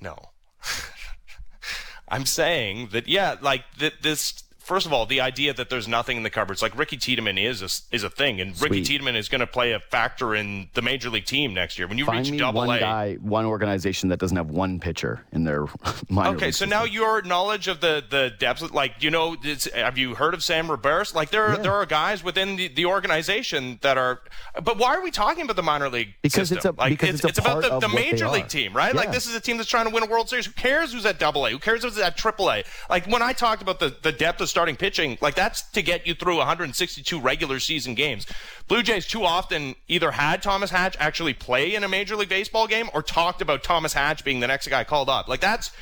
[0.00, 0.16] No.
[2.08, 6.16] I'm saying that, yeah, like th- this first of all, the idea that there's nothing
[6.16, 8.86] in the cupboards, like Ricky Tiedemann is a, is a thing, and Ricky Sweet.
[8.86, 11.86] Tiedemann is going to play a factor in the major league team next year.
[11.86, 14.80] When you Find reach me double one A, guy, one organization that doesn't have one
[14.80, 15.66] pitcher in their
[16.10, 16.70] minor Okay, so system.
[16.70, 20.42] now your knowledge of the the depths, like you know, it's, have you heard of
[20.42, 21.14] Sam Roberts?
[21.14, 21.62] Like there are Yeah.
[21.62, 24.20] there are guys within the, the organization that are,
[24.62, 26.14] but why are we talking about the minor league?
[26.22, 26.56] Because system?
[26.56, 28.94] it's a- like because it's a about part the, of the major league team, right?
[28.94, 30.46] Like this is a team that's trying to win a World Series.
[30.46, 31.50] Who cares who's at Double A?
[31.50, 32.64] Who cares who's at Triple A?
[32.90, 36.06] Like when I talked about the the depth of starting pitching, like that's to get
[36.06, 38.26] you through 162 regular season games.
[38.68, 42.66] Blue Jays too often either had Thomas Hatch actually play in a Major League Baseball
[42.66, 45.28] game or talked about Thomas Hatch being the next guy called up.
[45.28, 45.72] Like that's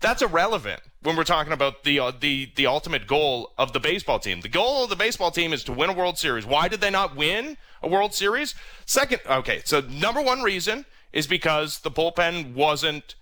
[0.00, 4.18] that's irrelevant when we're talking about the uh, the the ultimate goal of the baseball
[4.18, 4.40] team.
[4.40, 6.44] The goal of the baseball team is to win a World Series.
[6.44, 8.56] Why did they not win a World Series?
[8.86, 13.14] Second, okay, so number one reason is because the bullpen wasn't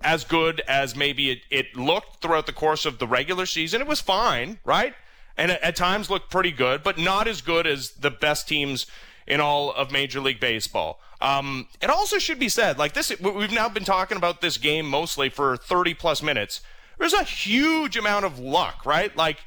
[0.00, 3.80] as good as maybe it, it looked throughout the course of the regular season.
[3.80, 4.94] It was fine, right?
[5.36, 8.86] And at, at times looked pretty good, but not as good as the best teams
[9.26, 11.00] in all of Major League Baseball.
[11.20, 14.86] Um, it also should be said, like this, we've now been talking about this game
[14.86, 16.60] mostly for 30 plus minutes.
[16.98, 19.14] There's a huge amount of luck, right?
[19.16, 19.38] Like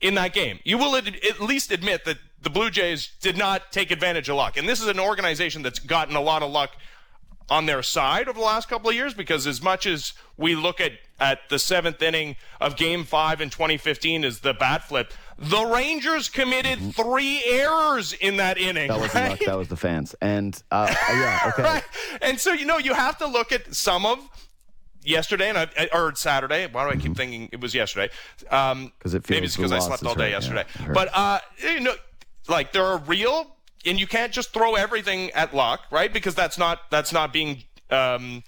[0.00, 0.60] in that game.
[0.64, 4.36] You will ad- at least admit that the Blue Jays did not take advantage of
[4.36, 4.56] luck.
[4.56, 6.70] And this is an organization that's gotten a lot of luck
[7.50, 10.80] on their side over the last couple of years because as much as we look
[10.80, 15.64] at, at the seventh inning of game five in 2015 as the bat flip, the
[15.64, 18.88] Rangers committed three errors in that inning.
[18.88, 19.42] That wasn't right?
[19.46, 20.14] That was the fans.
[20.20, 21.62] And uh, yeah, okay.
[21.62, 21.82] right.
[22.22, 24.18] And so, you know, you have to look at some of
[25.02, 26.68] yesterday and I, or Saturday.
[26.70, 28.12] Why do I keep thinking it was yesterday?
[28.50, 30.64] Um, 'Cause it feels maybe it's because I slept all day yesterday.
[30.78, 30.94] hurt.
[30.94, 31.94] but uh, you know,
[32.48, 36.12] like there are real, and you can't just throw everything at luck, right?
[36.12, 38.42] Because that's not that's not being um,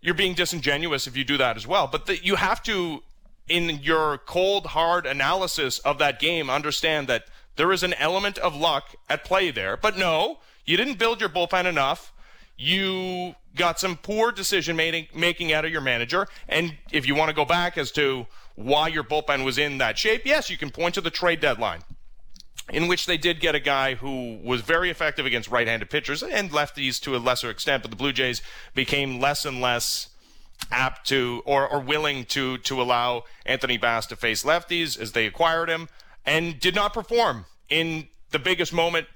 [0.00, 1.88] you're being disingenuous if you do that as well.
[1.90, 3.02] But the, you have to,
[3.48, 8.54] in your cold, hard analysis of that game, understand that there is an element of
[8.54, 9.76] luck at play there.
[9.76, 12.12] But no, you didn't build your bullpen enough.
[12.56, 16.26] You got some poor decision making making out of your manager.
[16.48, 19.98] And if you want to go back as to why your bullpen was in that
[19.98, 21.82] shape, yes, you can point to the trade deadline
[22.70, 26.50] in which they did get a guy who was very effective against right-handed pitchers and
[26.50, 28.42] lefties to a lesser extent, but the Blue Jays
[28.74, 30.08] became less and less
[30.70, 35.26] apt to or, or willing to to allow Anthony Bass to face lefties as they
[35.26, 35.88] acquired him
[36.24, 39.06] and did not perform in the biggest moment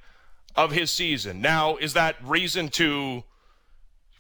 [0.57, 1.41] of his season.
[1.41, 3.25] Now, is that reason to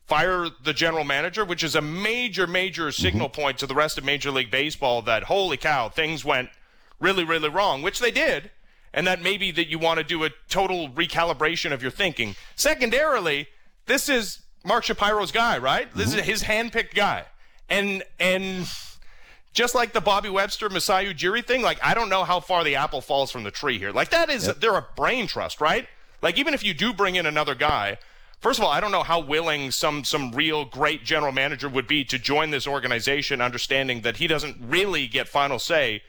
[0.06, 3.02] fire the general manager, which is a major, major mm-hmm.
[3.02, 6.50] signal point to the rest of Major League Baseball that holy cow, things went
[7.00, 8.50] really, really wrong, which they did,
[8.96, 12.34] and that maybe that you want to do a total recalibration of your thinking.
[12.56, 13.46] Secondarily,
[13.84, 15.94] this is Mark Shapiro's guy, right?
[15.94, 16.24] This is mm-hmm.
[16.24, 17.26] his handpicked guy,
[17.68, 18.66] and and
[19.52, 22.74] just like the Bobby Webster Masai Ujiri thing, like I don't know how far the
[22.76, 23.92] apple falls from the tree here.
[23.92, 25.86] Like that is they're a brain trust, right?
[26.22, 27.98] Like even if you do bring in another guy,
[28.40, 31.86] first of all, I don't know how willing some some real great general manager would
[31.86, 36.02] be to join this organization, understanding that he doesn't really get final say,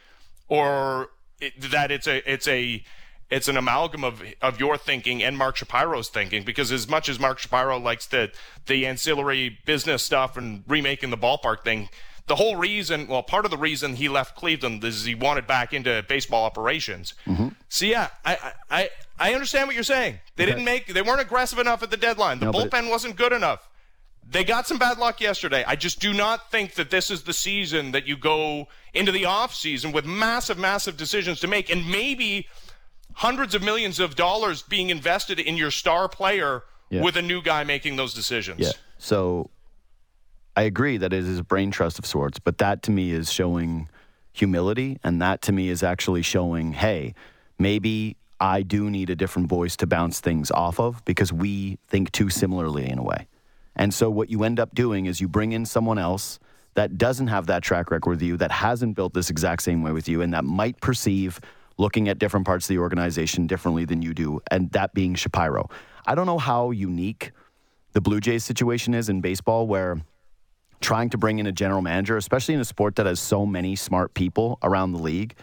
[0.48, 1.10] or
[1.40, 2.84] it, that it's a it's a
[3.30, 6.44] it's an amalgam of of your thinking and Mark Shapiro's thinking.
[6.44, 8.32] Because as much as Mark Shapiro likes the
[8.66, 11.90] the ancillary business stuff and remaking the ballpark thing,
[12.28, 15.74] the whole reason, well, part of the reason he left Cleveland is he wanted back
[15.74, 17.14] into baseball operations.
[17.26, 17.50] Mm-hmm.
[17.70, 20.20] So yeah, I, I I understand what you're saying.
[20.36, 20.52] They okay.
[20.52, 22.40] didn't make, they weren't aggressive enough at the deadline.
[22.40, 23.67] The no, bullpen it, wasn't good enough.
[24.30, 25.64] They got some bad luck yesterday.
[25.66, 29.26] I just do not think that this is the season that you go into the
[29.26, 32.48] off season with massive, massive decisions to make, and maybe
[33.14, 37.02] hundreds of millions of dollars being invested in your star player yeah.
[37.02, 38.60] with a new guy making those decisions.
[38.60, 38.72] Yeah.
[38.98, 39.50] So
[40.58, 43.32] I agree that it is a brain trust of sorts, but that to me is
[43.32, 43.90] showing
[44.34, 47.16] humility, and that to me is actually showing, hey,
[47.58, 52.12] maybe I do need a different voice to bounce things off of because we think
[52.12, 53.28] too similarly in a way.
[53.78, 56.40] And so what you end up doing is you bring in someone else
[56.74, 59.92] that doesn't have that track record with you, that hasn't built this exact same way
[59.92, 61.40] with you, and that might perceive
[61.78, 65.70] looking at different parts of the organization differently than you do, and that being Shapiro.
[66.06, 67.32] I don't know how unique
[67.94, 70.02] the Blue Jays situation is in baseball where
[70.82, 73.76] trying to bring in a general manager, especially in a sport that has so many
[73.76, 75.36] smart people around the league,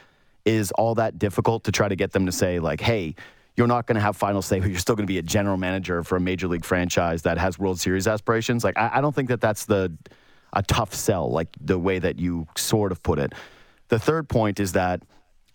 [0.44, 3.14] is all that difficult to try to get them to say, like, hey,
[3.56, 5.56] you're not going to have final say, but you're still going to be a general
[5.56, 8.64] manager for a major league franchise that has World Series aspirations.
[8.64, 9.96] Like, I, I don't think that that's the
[10.52, 13.32] a tough sell, like the way that you sort of put it.
[13.88, 15.02] The third point is that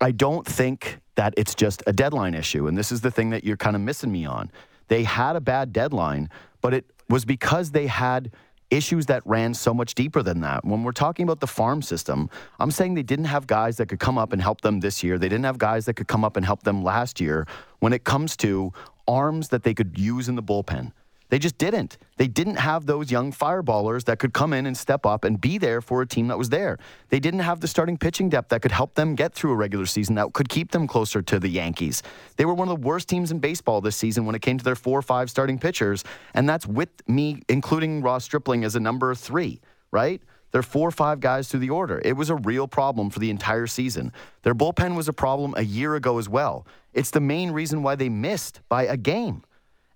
[0.02, 3.44] I don't think that it's just a deadline issue, and this is the thing that
[3.44, 4.52] you're kind of missing me on.
[4.88, 6.30] They had a bad deadline,
[6.62, 8.32] but it was because they had
[8.72, 10.64] issues that ran so much deeper than that.
[10.64, 14.00] When we're talking about the farm system, I'm saying they didn't have guys that could
[14.00, 15.18] come up and help them this year.
[15.18, 17.48] They didn't have guys that could come up and help them last year
[17.80, 18.72] when it comes to
[19.08, 20.92] arms that they could use in the bullpen.
[21.30, 21.98] They just didn't.
[22.18, 25.58] They didn't have those young fireballers that could come in and step up and be
[25.58, 26.78] there for a team that was there.
[27.10, 29.86] They didn't have the starting pitching depth that could help them get through a regular
[29.86, 32.02] season that could keep them closer to the Yankees.
[32.38, 34.64] They were one of the worst teams in baseball this season when it came to
[34.64, 36.04] their four or five starting pitchers,
[36.34, 39.62] and that's with me including Ross Stripling as a number three,
[39.92, 40.22] right?
[40.52, 42.02] They're four or five guys through the order.
[42.04, 44.12] It was a real problem for the entire season.
[44.42, 46.66] Their bullpen was a problem a year ago as well.
[46.94, 49.44] It's the main reason why they missed by a game.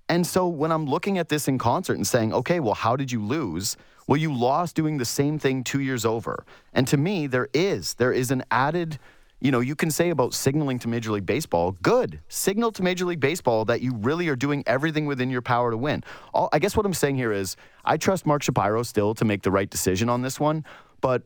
[0.09, 3.11] And so when I'm looking at this in concert and saying, okay, well, how did
[3.11, 3.77] you lose?
[4.07, 6.43] Well, you lost doing the same thing two years over.
[6.73, 7.93] And to me, there is.
[7.95, 8.99] There is an added,
[9.39, 12.19] you know, you can say about signaling to Major League Baseball, good.
[12.27, 15.77] Signal to Major League Baseball that you really are doing everything within your power to
[15.77, 16.03] win.
[16.33, 19.41] All, I guess what I'm saying here is I trust Mark Shapiro still to make
[19.43, 20.65] the right decision on this one.
[20.99, 21.23] But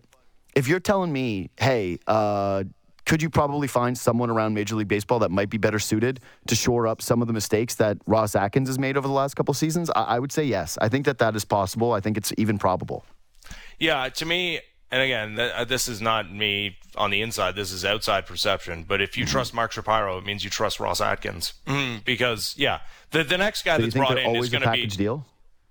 [0.56, 2.64] if you're telling me, hey, uh,
[3.08, 6.56] could you probably find someone around Major League Baseball that might be better suited to
[6.56, 9.54] shore up some of the mistakes that Ross Atkins has made over the last couple
[9.54, 9.90] seasons?
[9.96, 10.78] I, I would say yes.
[10.82, 11.94] I think that that is possible.
[11.94, 13.06] I think it's even probable.
[13.80, 14.60] Yeah, to me,
[14.92, 17.56] and again, th- uh, this is not me on the inside.
[17.56, 18.84] This is outside perception.
[18.86, 19.32] But if you mm-hmm.
[19.32, 22.82] trust Mark Shapiro, it means you trust Ross Atkins mm, because yeah,
[23.12, 25.26] the the next guy so that's brought in is going to be deal.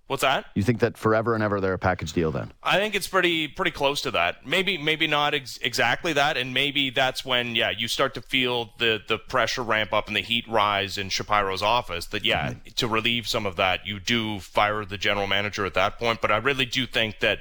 [0.07, 0.47] What's that?
[0.55, 2.53] You think that forever and ever they're a package deal then?
[2.63, 4.47] I think it's pretty pretty close to that.
[4.47, 8.71] Maybe maybe not ex- exactly that, and maybe that's when yeah you start to feel
[8.79, 12.07] the the pressure ramp up and the heat rise in Shapiro's office.
[12.07, 12.69] That yeah mm-hmm.
[12.77, 16.21] to relieve some of that you do fire the general manager at that point.
[16.21, 17.41] But I really do think that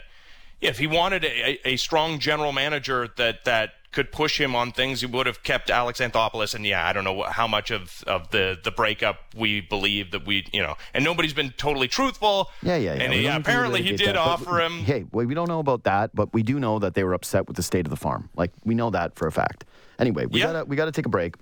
[0.60, 5.00] if he wanted a, a strong general manager that that could push him on things,
[5.00, 6.54] he would have kept Alex Anthopoulos.
[6.54, 10.28] And yeah, I don't know how much of, of the, the breakup we believe that
[10.28, 12.52] we, you know, and nobody's been totally truthful.
[12.62, 13.04] Yeah, yeah, yeah.
[13.04, 14.80] And yeah, apparently he did that, offer him.
[14.80, 17.48] Hey, well, we don't know about that, but we do know that they were upset
[17.48, 18.30] with the state of the farm.
[18.36, 19.66] Like we know that for a fact.
[19.98, 20.48] Anyway, we yeah.
[20.48, 21.36] gotta we gotta take a break.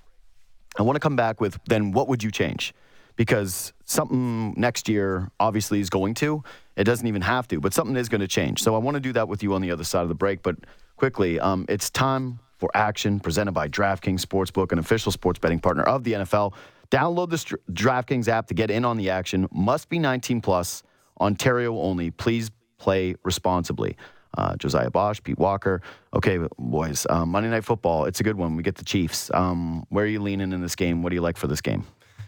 [0.78, 2.74] I want to come back with then what would you change?
[3.16, 6.44] Because something next year obviously is going to.
[6.76, 8.64] It doesn't even have to, but something is going to change.
[8.64, 10.42] So I want to do that with you on the other side of the break.
[10.42, 10.56] But
[10.96, 15.84] quickly, um, it's time for action presented by DraftKings Sportsbook, an official sports betting partner
[15.84, 16.54] of the NFL.
[16.92, 19.48] Download the St- DraftKings app to get in on the action.
[19.52, 20.84] Must be 19 plus.
[21.20, 22.12] Ontario only.
[22.12, 23.98] Please play responsibly.
[24.38, 25.82] Uh, Josiah Bosch, Pete Walker.
[26.14, 27.06] Okay, boys.
[27.10, 28.06] Um, Monday Night Football.
[28.06, 28.56] It's a good one.
[28.56, 29.30] We get the Chiefs.
[29.34, 31.04] Um, where are you leaning in this game?
[31.04, 31.86] What do you like for this game?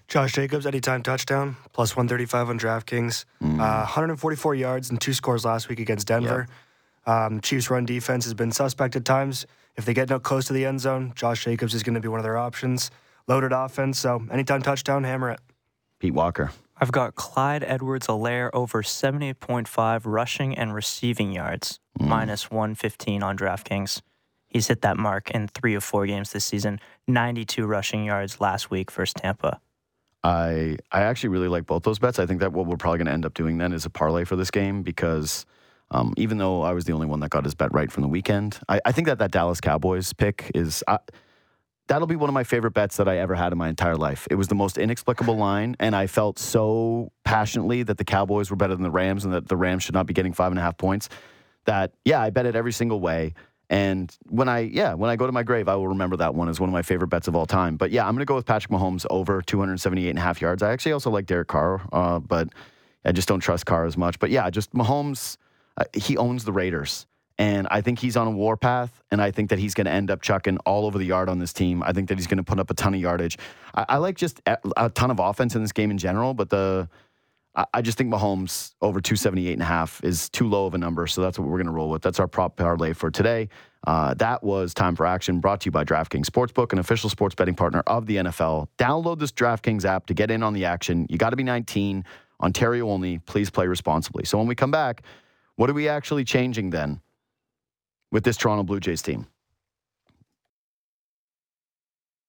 [0.07, 3.25] Josh Jacobs, anytime touchdown, plus 135 on DraftKings.
[3.41, 3.55] Mm.
[3.55, 6.45] Uh, 144 yards and two scores last week against Denver.
[6.47, 6.57] Yep.
[7.05, 9.45] Um, Chiefs' run defense has been suspect at times.
[9.75, 12.07] If they get no close to the end zone, Josh Jacobs is going to be
[12.07, 12.91] one of their options.
[13.27, 15.39] Loaded offense, so anytime touchdown, hammer it.
[15.99, 16.51] Pete Walker.
[16.77, 22.07] I've got Clyde Edwards Helaire over 78.5 rushing and receiving yards, mm.
[22.07, 24.01] minus 115 on DraftKings.
[24.47, 28.69] He's hit that mark in three of four games this season, 92 rushing yards last
[28.69, 29.59] week versus Tampa.
[30.23, 32.19] I I actually really like both those bets.
[32.19, 34.23] I think that what we're probably going to end up doing then is a parlay
[34.23, 35.45] for this game because
[35.91, 38.09] um, even though I was the only one that got his bet right from the
[38.09, 40.83] weekend, I, I think that that Dallas Cowboys pick is.
[40.87, 40.97] Uh,
[41.87, 44.27] that'll be one of my favorite bets that I ever had in my entire life.
[44.31, 48.55] It was the most inexplicable line, and I felt so passionately that the Cowboys were
[48.55, 50.61] better than the Rams and that the Rams should not be getting five and a
[50.61, 51.09] half points.
[51.65, 53.33] that yeah, I bet it every single way.
[53.69, 56.49] And when I yeah, when I go to my grave, I will remember that one
[56.49, 57.77] as one of my favorite bets of all time.
[57.77, 60.61] But yeah, I'm to go with Patrick Mahomes over 278 and a half yards.
[60.61, 62.49] I actually also like Derek Carr, uh, but
[63.03, 64.19] I just don't trust Carr as much.
[64.19, 65.37] But yeah, just Mahomes,
[65.77, 67.05] uh, he owns the Raiders.
[67.37, 70.09] And I think he's on a warpath, and I think that he's going to end
[70.09, 71.83] up chucking all over the yard on this team.
[71.83, 73.37] I think that he's going to put up a ton of yardage.
[73.73, 76.49] I, I like just a, a, ton of offense in this game in general, but
[76.49, 76.87] the
[77.53, 80.77] I, I just think Mahomes over 278 and a half is too low of a
[80.77, 82.01] number, so that's what we're going to roll with.
[82.01, 83.49] That's our prop parlay for today.
[83.85, 87.35] Uh, that was Time for Action, brought to you by DraftKings Sportsbook, an official sports
[87.35, 88.67] betting partner of the NFL.
[88.77, 91.05] Download this DraftKings app to get in on the action.
[91.09, 92.03] You got to be 19,
[92.41, 93.19] Ontario only.
[93.19, 94.25] Please play responsibly.
[94.25, 95.03] So when we come back,
[95.55, 97.01] what are we actually changing then?
[98.15, 99.27] with this Toronto Blue Jays team.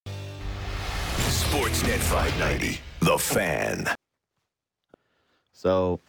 [0.06, 3.86] Sportsnet 590, The Fan.
[5.52, 6.00] So,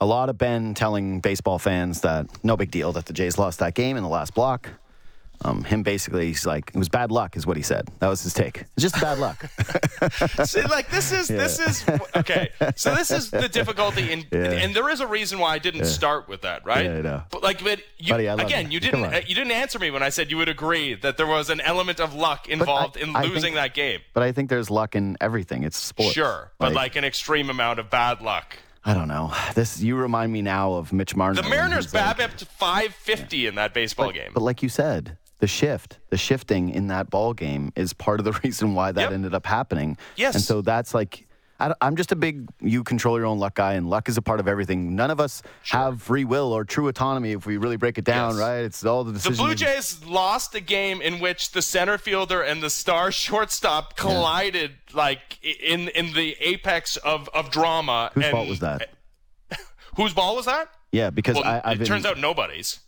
[0.00, 3.60] a lot of Ben telling baseball fans that no big deal that the Jays lost
[3.60, 4.68] that game in the last block.
[5.42, 7.90] Um, him basically, he's like, it was bad luck, is what he said.
[7.98, 8.64] That was his take.
[8.76, 9.44] It's just bad luck.
[10.44, 11.36] See, like this is yeah.
[11.36, 11.84] this is
[12.16, 12.50] okay.
[12.76, 14.52] So this is the difficulty, in, yeah.
[14.52, 15.86] and there is a reason why I didn't yeah.
[15.86, 16.86] start with that, right?
[16.86, 17.22] Yeah, I know.
[17.30, 20.08] But like, but you, Buddy, again, you didn't uh, you didn't answer me when I
[20.08, 23.42] said you would agree that there was an element of luck involved I, in losing
[23.42, 24.00] think, that game.
[24.14, 25.64] But I think there's luck in everything.
[25.64, 26.14] It's sports.
[26.14, 28.56] Sure, but like, like an extreme amount of bad luck.
[28.86, 29.32] I don't know.
[29.54, 31.40] This you remind me now of Mitch Marner.
[31.40, 34.30] The Mariners BABIP like, to 550 in that baseball but, game.
[34.34, 38.24] But like you said, the shift, the shifting in that ball game is part of
[38.24, 39.12] the reason why that yep.
[39.12, 39.98] ended up happening.
[40.16, 40.34] Yes.
[40.34, 41.26] And so that's like,
[41.60, 44.22] I, am just a big you control your own luck guy, and luck is a
[44.22, 44.96] part of everything.
[44.96, 45.78] None of us sure.
[45.78, 48.40] have free will or true autonomy if we really break it down, yes.
[48.40, 48.58] right?
[48.60, 49.36] It's all the decisions.
[49.36, 53.98] The Blue Jays lost a game in which the center fielder and the star shortstop
[53.98, 54.96] collided, yeah.
[54.96, 58.10] like in in the apex of of drama.
[58.14, 58.94] Whose and, fault was that?
[59.96, 60.70] Whose ball was that?
[60.90, 62.80] Yeah, because well, I, it been, turns out nobody's.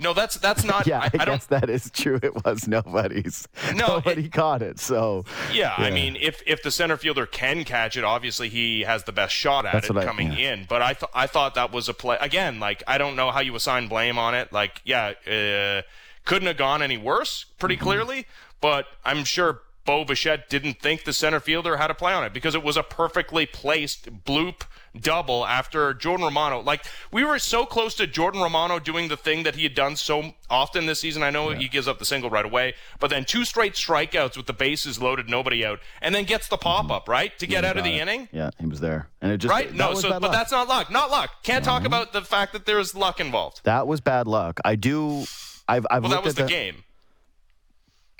[0.00, 0.86] No, that's that's not.
[0.86, 2.18] yeah, I, I, I guess that is true.
[2.22, 3.46] It was nobody's.
[3.74, 4.80] No, nobody it, caught it.
[4.80, 8.82] So yeah, yeah, I mean, if if the center fielder can catch it, obviously he
[8.82, 10.54] has the best shot at that's it coming yeah.
[10.54, 10.66] in.
[10.68, 12.58] But I thought I thought that was a play again.
[12.58, 14.52] Like I don't know how you assign blame on it.
[14.52, 15.82] Like yeah, uh,
[16.24, 17.44] couldn't have gone any worse.
[17.58, 17.84] Pretty mm-hmm.
[17.84, 18.26] clearly,
[18.60, 22.32] but I'm sure Bo Bichette didn't think the center fielder had a play on it
[22.32, 24.62] because it was a perfectly placed bloop
[24.98, 26.60] double after Jordan Romano.
[26.60, 29.96] Like we were so close to Jordan Romano doing the thing that he had done
[29.96, 31.22] so often this season.
[31.22, 31.58] I know yeah.
[31.58, 35.00] he gives up the single right away, but then two straight strikeouts with the bases
[35.00, 36.88] loaded, nobody out, and then gets the mm-hmm.
[36.88, 38.02] pop up right to get out of the it.
[38.02, 38.28] inning.
[38.32, 39.72] Yeah, he was there, and it just right.
[39.72, 40.32] No, so but luck.
[40.32, 40.90] that's not luck.
[40.90, 41.30] Not luck.
[41.42, 41.86] Can't talk uh-huh.
[41.86, 43.60] about the fact that there's luck involved.
[43.64, 44.60] That was bad luck.
[44.64, 45.24] I do.
[45.68, 45.86] I've.
[45.90, 46.84] I've well, that was the, the game.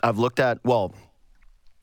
[0.03, 0.95] I've looked at well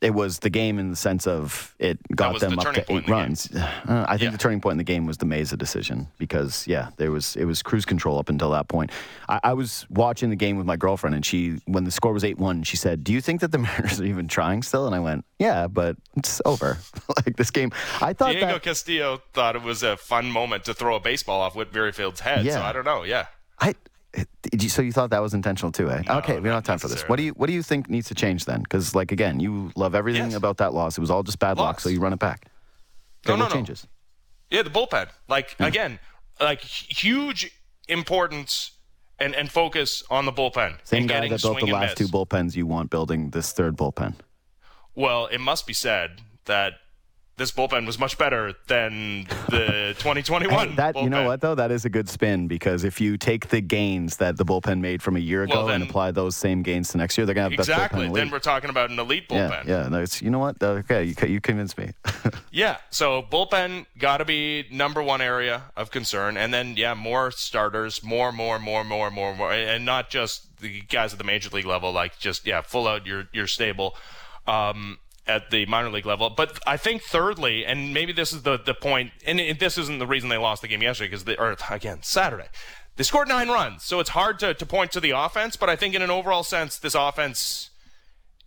[0.02, 3.08] it was the game in the sense of it got them the up to eight
[3.10, 3.54] runs.
[3.54, 3.66] Uh,
[4.08, 4.30] I think yeah.
[4.32, 7.46] the turning point in the game was the Mayza decision because yeah, there was it
[7.46, 8.92] was cruise control up until that point.
[9.28, 12.24] I, I was watching the game with my girlfriend and she when the score was
[12.24, 14.96] eight one, she said, "Do you think that the Mariners are even trying still?" And
[14.96, 16.78] I went, "Yeah, but it's over.
[17.26, 17.72] like this game."
[18.02, 21.42] I thought Diego that, Castillo thought it was a fun moment to throw a baseball
[21.42, 22.46] off Whit Merrifield's head.
[22.46, 22.56] Yeah.
[22.56, 23.04] So I don't know.
[23.04, 23.28] Yeah.
[23.60, 23.74] I
[24.60, 26.04] so you thought that was intentional too, eh?
[26.08, 27.08] No, okay, we don't have time for this.
[27.08, 28.62] What do you What do you think needs to change then?
[28.62, 30.36] Because like again, you love everything yes.
[30.36, 30.98] about that loss.
[30.98, 31.66] It was all just bad Loss.
[31.66, 32.48] luck, so you run it back.
[33.26, 33.54] Okay, no, no, no.
[33.54, 33.88] changes?
[34.50, 35.10] Yeah, the bullpen.
[35.28, 35.68] Like yeah.
[35.68, 36.00] again,
[36.40, 37.52] like huge
[37.88, 38.72] importance
[39.20, 40.78] and, and focus on the bullpen.
[40.84, 41.74] Same guy that built the miss.
[41.74, 44.16] last two bullpens you want building this third bullpen.
[44.96, 46.74] Well, it must be said that
[47.38, 50.76] this bullpen was much better than the 2021.
[50.76, 51.04] that bullpen.
[51.04, 54.18] you know what though, that is a good spin because if you take the gains
[54.18, 56.90] that the bullpen made from a year ago well, then, and apply those same gains
[56.90, 58.08] to next year, they're gonna have exactly.
[58.08, 59.66] The then we're talking about an elite bullpen.
[59.66, 59.88] Yeah, yeah.
[59.88, 60.62] No, it's, you know what?
[60.62, 61.92] Okay, you you convinced me.
[62.52, 62.78] yeah.
[62.90, 68.04] So bullpen got to be number one area of concern, and then yeah, more starters,
[68.04, 71.66] more, more, more, more, more, more, and not just the guys at the major league
[71.66, 71.92] level.
[71.92, 73.96] Like just yeah, full out your your stable.
[74.48, 74.98] Um,
[75.28, 76.30] at the minor league level.
[76.30, 80.00] But I think thirdly, and maybe this is the, the point, and it, this isn't
[80.00, 82.48] the reason they lost the game yesterday, because they, or again, Saturday.
[82.96, 85.76] They scored nine runs, so it's hard to, to point to the offense, but I
[85.76, 87.70] think in an overall sense, this offense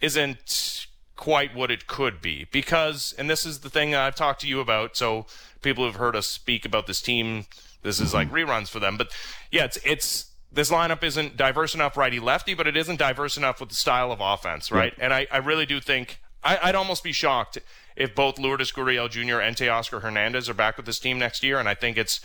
[0.01, 2.49] isn't quite what it could be.
[2.51, 5.27] Because, and this is the thing I've talked to you about, so
[5.63, 7.45] people who've heard us speak about this team,
[7.83, 8.97] this is like reruns for them.
[8.97, 9.13] But
[9.53, 13.61] yeah, it's, it's, this lineup isn't diverse enough righty lefty, but it isn't diverse enough
[13.61, 14.95] with the style of offense, right?
[14.99, 17.59] And I, I really do think I, would almost be shocked
[17.97, 19.41] if both Lourdes Gurriel Jr.
[19.41, 21.59] and Teoscar Hernandez are back with this team next year.
[21.59, 22.21] And I think it's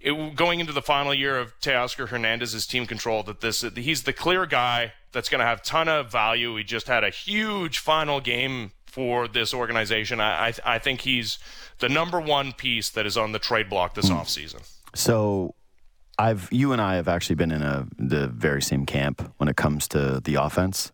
[0.00, 4.12] it, going into the final year of Teoscar Hernandez's team control that this he's the
[4.12, 6.56] clear guy that's going to have ton of value.
[6.56, 10.20] He just had a huge final game for this organization.
[10.20, 11.38] I, I, I think he's
[11.78, 14.20] the number one piece that is on the trade block this mm.
[14.20, 14.68] offseason.
[14.94, 15.54] So,
[16.18, 19.56] I've you and I have actually been in a the very same camp when it
[19.56, 20.92] comes to the offense.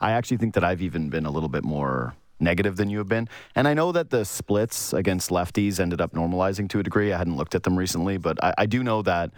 [0.00, 3.08] I actually think that I've even been a little bit more negative than you have
[3.08, 3.28] been.
[3.54, 7.12] And I know that the splits against lefties ended up normalizing to a degree.
[7.12, 9.30] I hadn't looked at them recently, but I, I do know that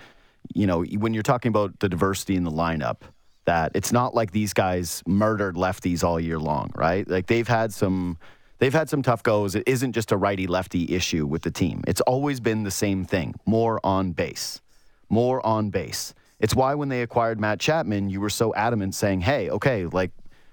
[0.55, 2.99] you know when you're talking about the diversity in the lineup,
[3.45, 7.09] that it's not like these guys murdered lefties all year long, right?
[7.09, 8.19] Like they've had some
[8.59, 9.55] they've had some tough goes.
[9.55, 11.83] It isn't just a righty lefty issue with the team.
[11.87, 13.35] It's always been the same thing.
[13.47, 14.61] More on base.
[15.09, 16.15] More on base.
[16.41, 20.11] It's why when they acquired Matt Chapman, you were so adamant saying, "Hey, okay, like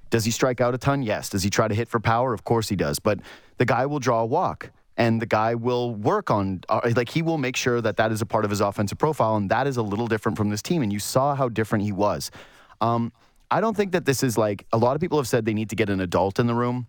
[0.10, 1.03] does he strike out a ton?
[1.03, 1.30] Yes.
[1.30, 2.34] Does he try to hit for power?
[2.34, 2.99] Of course he does.
[2.99, 3.20] But
[3.57, 7.22] the guy will draw a walk and the guy will work on uh, like he
[7.22, 9.78] will make sure that that is a part of his offensive profile and that is
[9.78, 12.30] a little different from this team and you saw how different he was
[12.82, 13.12] um,
[13.49, 15.70] i don't think that this is like a lot of people have said they need
[15.70, 16.86] to get an adult in the room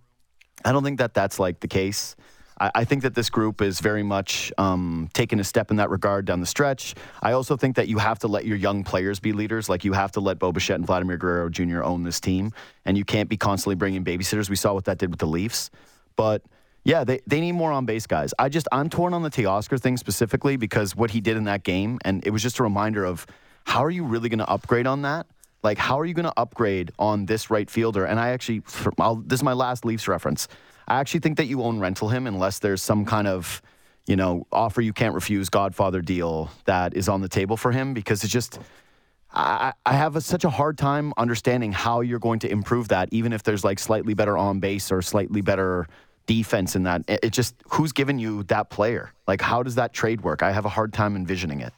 [0.65, 2.17] i don't think that that's like the case
[2.61, 5.91] I, I think that this group is very much um, taking a step in that
[5.91, 6.95] regard down the stretch.
[7.23, 9.69] I also think that you have to let your young players be leaders.
[9.69, 11.83] Like you have to let Bo Bichette and Vladimir Guerrero Jr.
[11.83, 12.53] own this team,
[12.85, 14.49] and you can't be constantly bringing babysitters.
[14.49, 15.71] We saw what that did with the Leafs,
[16.17, 16.43] but.
[16.83, 18.33] Yeah, they, they need more on base guys.
[18.39, 21.63] I just I'm torn on the Teoscar thing specifically because what he did in that
[21.63, 23.27] game, and it was just a reminder of
[23.67, 25.27] how are you really going to upgrade on that?
[25.63, 28.07] Like, how are you going to upgrade on this right fielder?
[28.07, 30.49] And I actually, this is my last Leafs reference.
[30.91, 33.63] I actually think that you own rental him unless there's some kind of,
[34.09, 37.95] you know, offer you can't refuse Godfather deal that is on the table for him
[37.95, 38.59] because it's just.
[39.33, 43.09] I, I have a, such a hard time understanding how you're going to improve that,
[43.13, 45.87] even if there's like slightly better on base or slightly better
[46.27, 47.05] defense in that.
[47.07, 49.13] It, it just who's given you that player?
[49.29, 50.43] Like, how does that trade work?
[50.43, 51.73] I have a hard time envisioning it.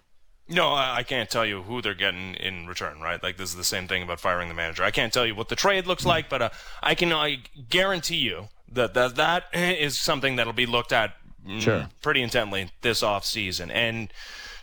[0.48, 3.22] No, I I can't tell you who they're getting in return, right?
[3.22, 4.82] Like this is the same thing about firing the manager.
[4.82, 6.48] I can't tell you what the trade looks like, but uh,
[6.82, 11.14] I can I guarantee you that that that is something that'll be looked at
[11.46, 11.88] mm, Sure.
[12.00, 13.70] pretty intently this off season.
[13.70, 14.12] And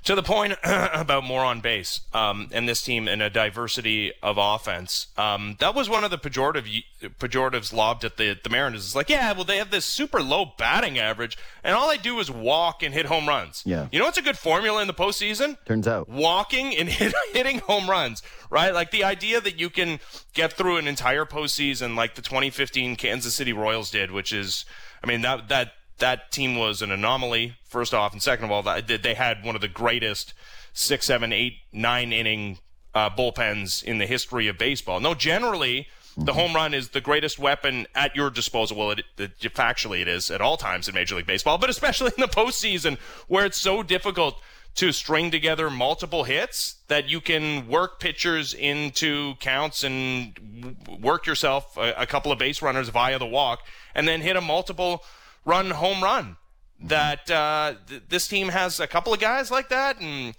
[0.10, 4.40] to the point about more on base um, and this team and a diversity of
[4.40, 6.84] offense, um, that was one of the pejorative
[7.20, 8.86] pejoratives lobbed at the the Mariners.
[8.86, 12.20] It's like, yeah, well, they have this super low batting average, and all they do
[12.20, 13.62] is walk and hit home runs.
[13.68, 13.88] Yeah.
[13.92, 15.64] you know what's a good formula in the postseason?
[15.66, 16.10] Turns out.
[16.10, 18.74] walking and hit, hitting home runs, right?
[18.74, 20.00] Like the idea that you can
[20.34, 24.66] get through an entire postseason like the 2015 Kansas City Royals did, which is,
[25.04, 27.56] I mean, that that that team was an anomaly.
[27.64, 30.34] First off, and second of all, they had one of the greatest
[30.74, 32.60] six, seven, eight, nine inning
[32.94, 35.00] uh, bullpens in the history of baseball.
[35.00, 35.88] No, generally.
[36.18, 38.76] The home run is the greatest weapon at your disposal.
[38.76, 42.12] Well, it, it, factually, it is at all times in Major League Baseball, but especially
[42.18, 42.98] in the postseason
[43.30, 44.42] where it's so difficult
[44.76, 51.78] to string together multiple hits that you can work pitchers into counts and work yourself
[51.78, 53.60] a, a couple of base runners via the walk
[53.96, 55.04] and then hit a multiple
[55.46, 56.38] run home run.
[56.82, 60.34] That uh, th- this team has a couple of guys like that, and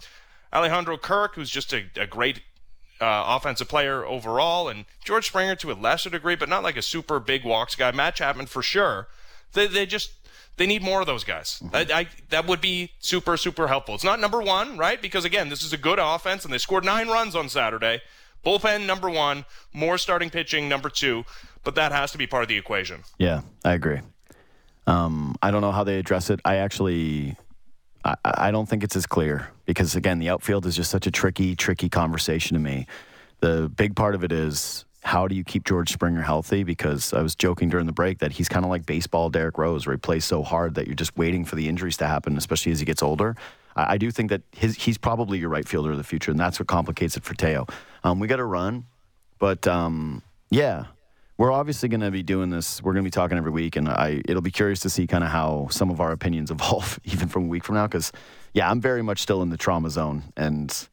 [0.51, 2.41] Alejandro Kirk, who's just a, a great
[2.99, 6.81] uh, offensive player overall, and George Springer to a lesser degree, but not like a
[6.81, 7.91] super big walks guy.
[7.91, 9.07] Matt Chapman for sure.
[9.53, 10.13] They, they just
[10.57, 11.61] they need more of those guys.
[11.73, 13.95] I, I, that would be super super helpful.
[13.95, 15.01] It's not number one, right?
[15.01, 18.01] Because again, this is a good offense, and they scored nine runs on Saturday.
[18.45, 21.23] Bullpen number one, more starting pitching number two,
[21.63, 23.03] but that has to be part of the equation.
[23.19, 23.99] Yeah, I agree.
[24.87, 26.39] Um, I don't know how they address it.
[26.43, 27.35] I actually,
[28.03, 31.11] I, I don't think it's as clear because again, the outfield is just such a
[31.11, 32.87] tricky, tricky conversation to me.
[33.39, 36.63] The big part of it is how do you keep George Springer healthy?
[36.63, 39.87] Because I was joking during the break that he's kind of like baseball Derrick Rose,
[39.87, 42.71] where he plays so hard that you're just waiting for the injuries to happen, especially
[42.71, 43.35] as he gets older.
[43.75, 46.39] I, I do think that his, he's probably your right fielder of the future, and
[46.39, 47.65] that's what complicates it for Teo.
[48.03, 48.85] Um, we got to run,
[49.39, 50.21] but um,
[50.51, 50.85] yeah,
[51.41, 52.83] we're obviously going to be doing this.
[52.83, 55.23] We're going to be talking every week, and I it'll be curious to see kind
[55.23, 57.87] of how some of our opinions evolve even from a week from now.
[57.87, 58.11] Because
[58.53, 60.87] yeah, I'm very much still in the trauma zone, and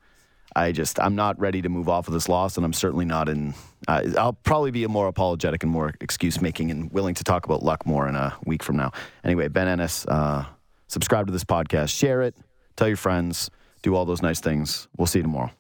[0.57, 3.29] I just I'm not ready to move off of this loss, and I'm certainly not
[3.29, 3.53] in.
[3.87, 7.63] Uh, I'll probably be more apologetic and more excuse making, and willing to talk about
[7.63, 8.93] luck more in a week from now.
[9.25, 10.47] Anyway, Ben Ennis, uh,
[10.87, 12.35] subscribe to this podcast, share it,
[12.75, 13.51] tell your friends,
[13.83, 14.89] do all those nice things.
[14.97, 15.51] We'll see you tomorrow.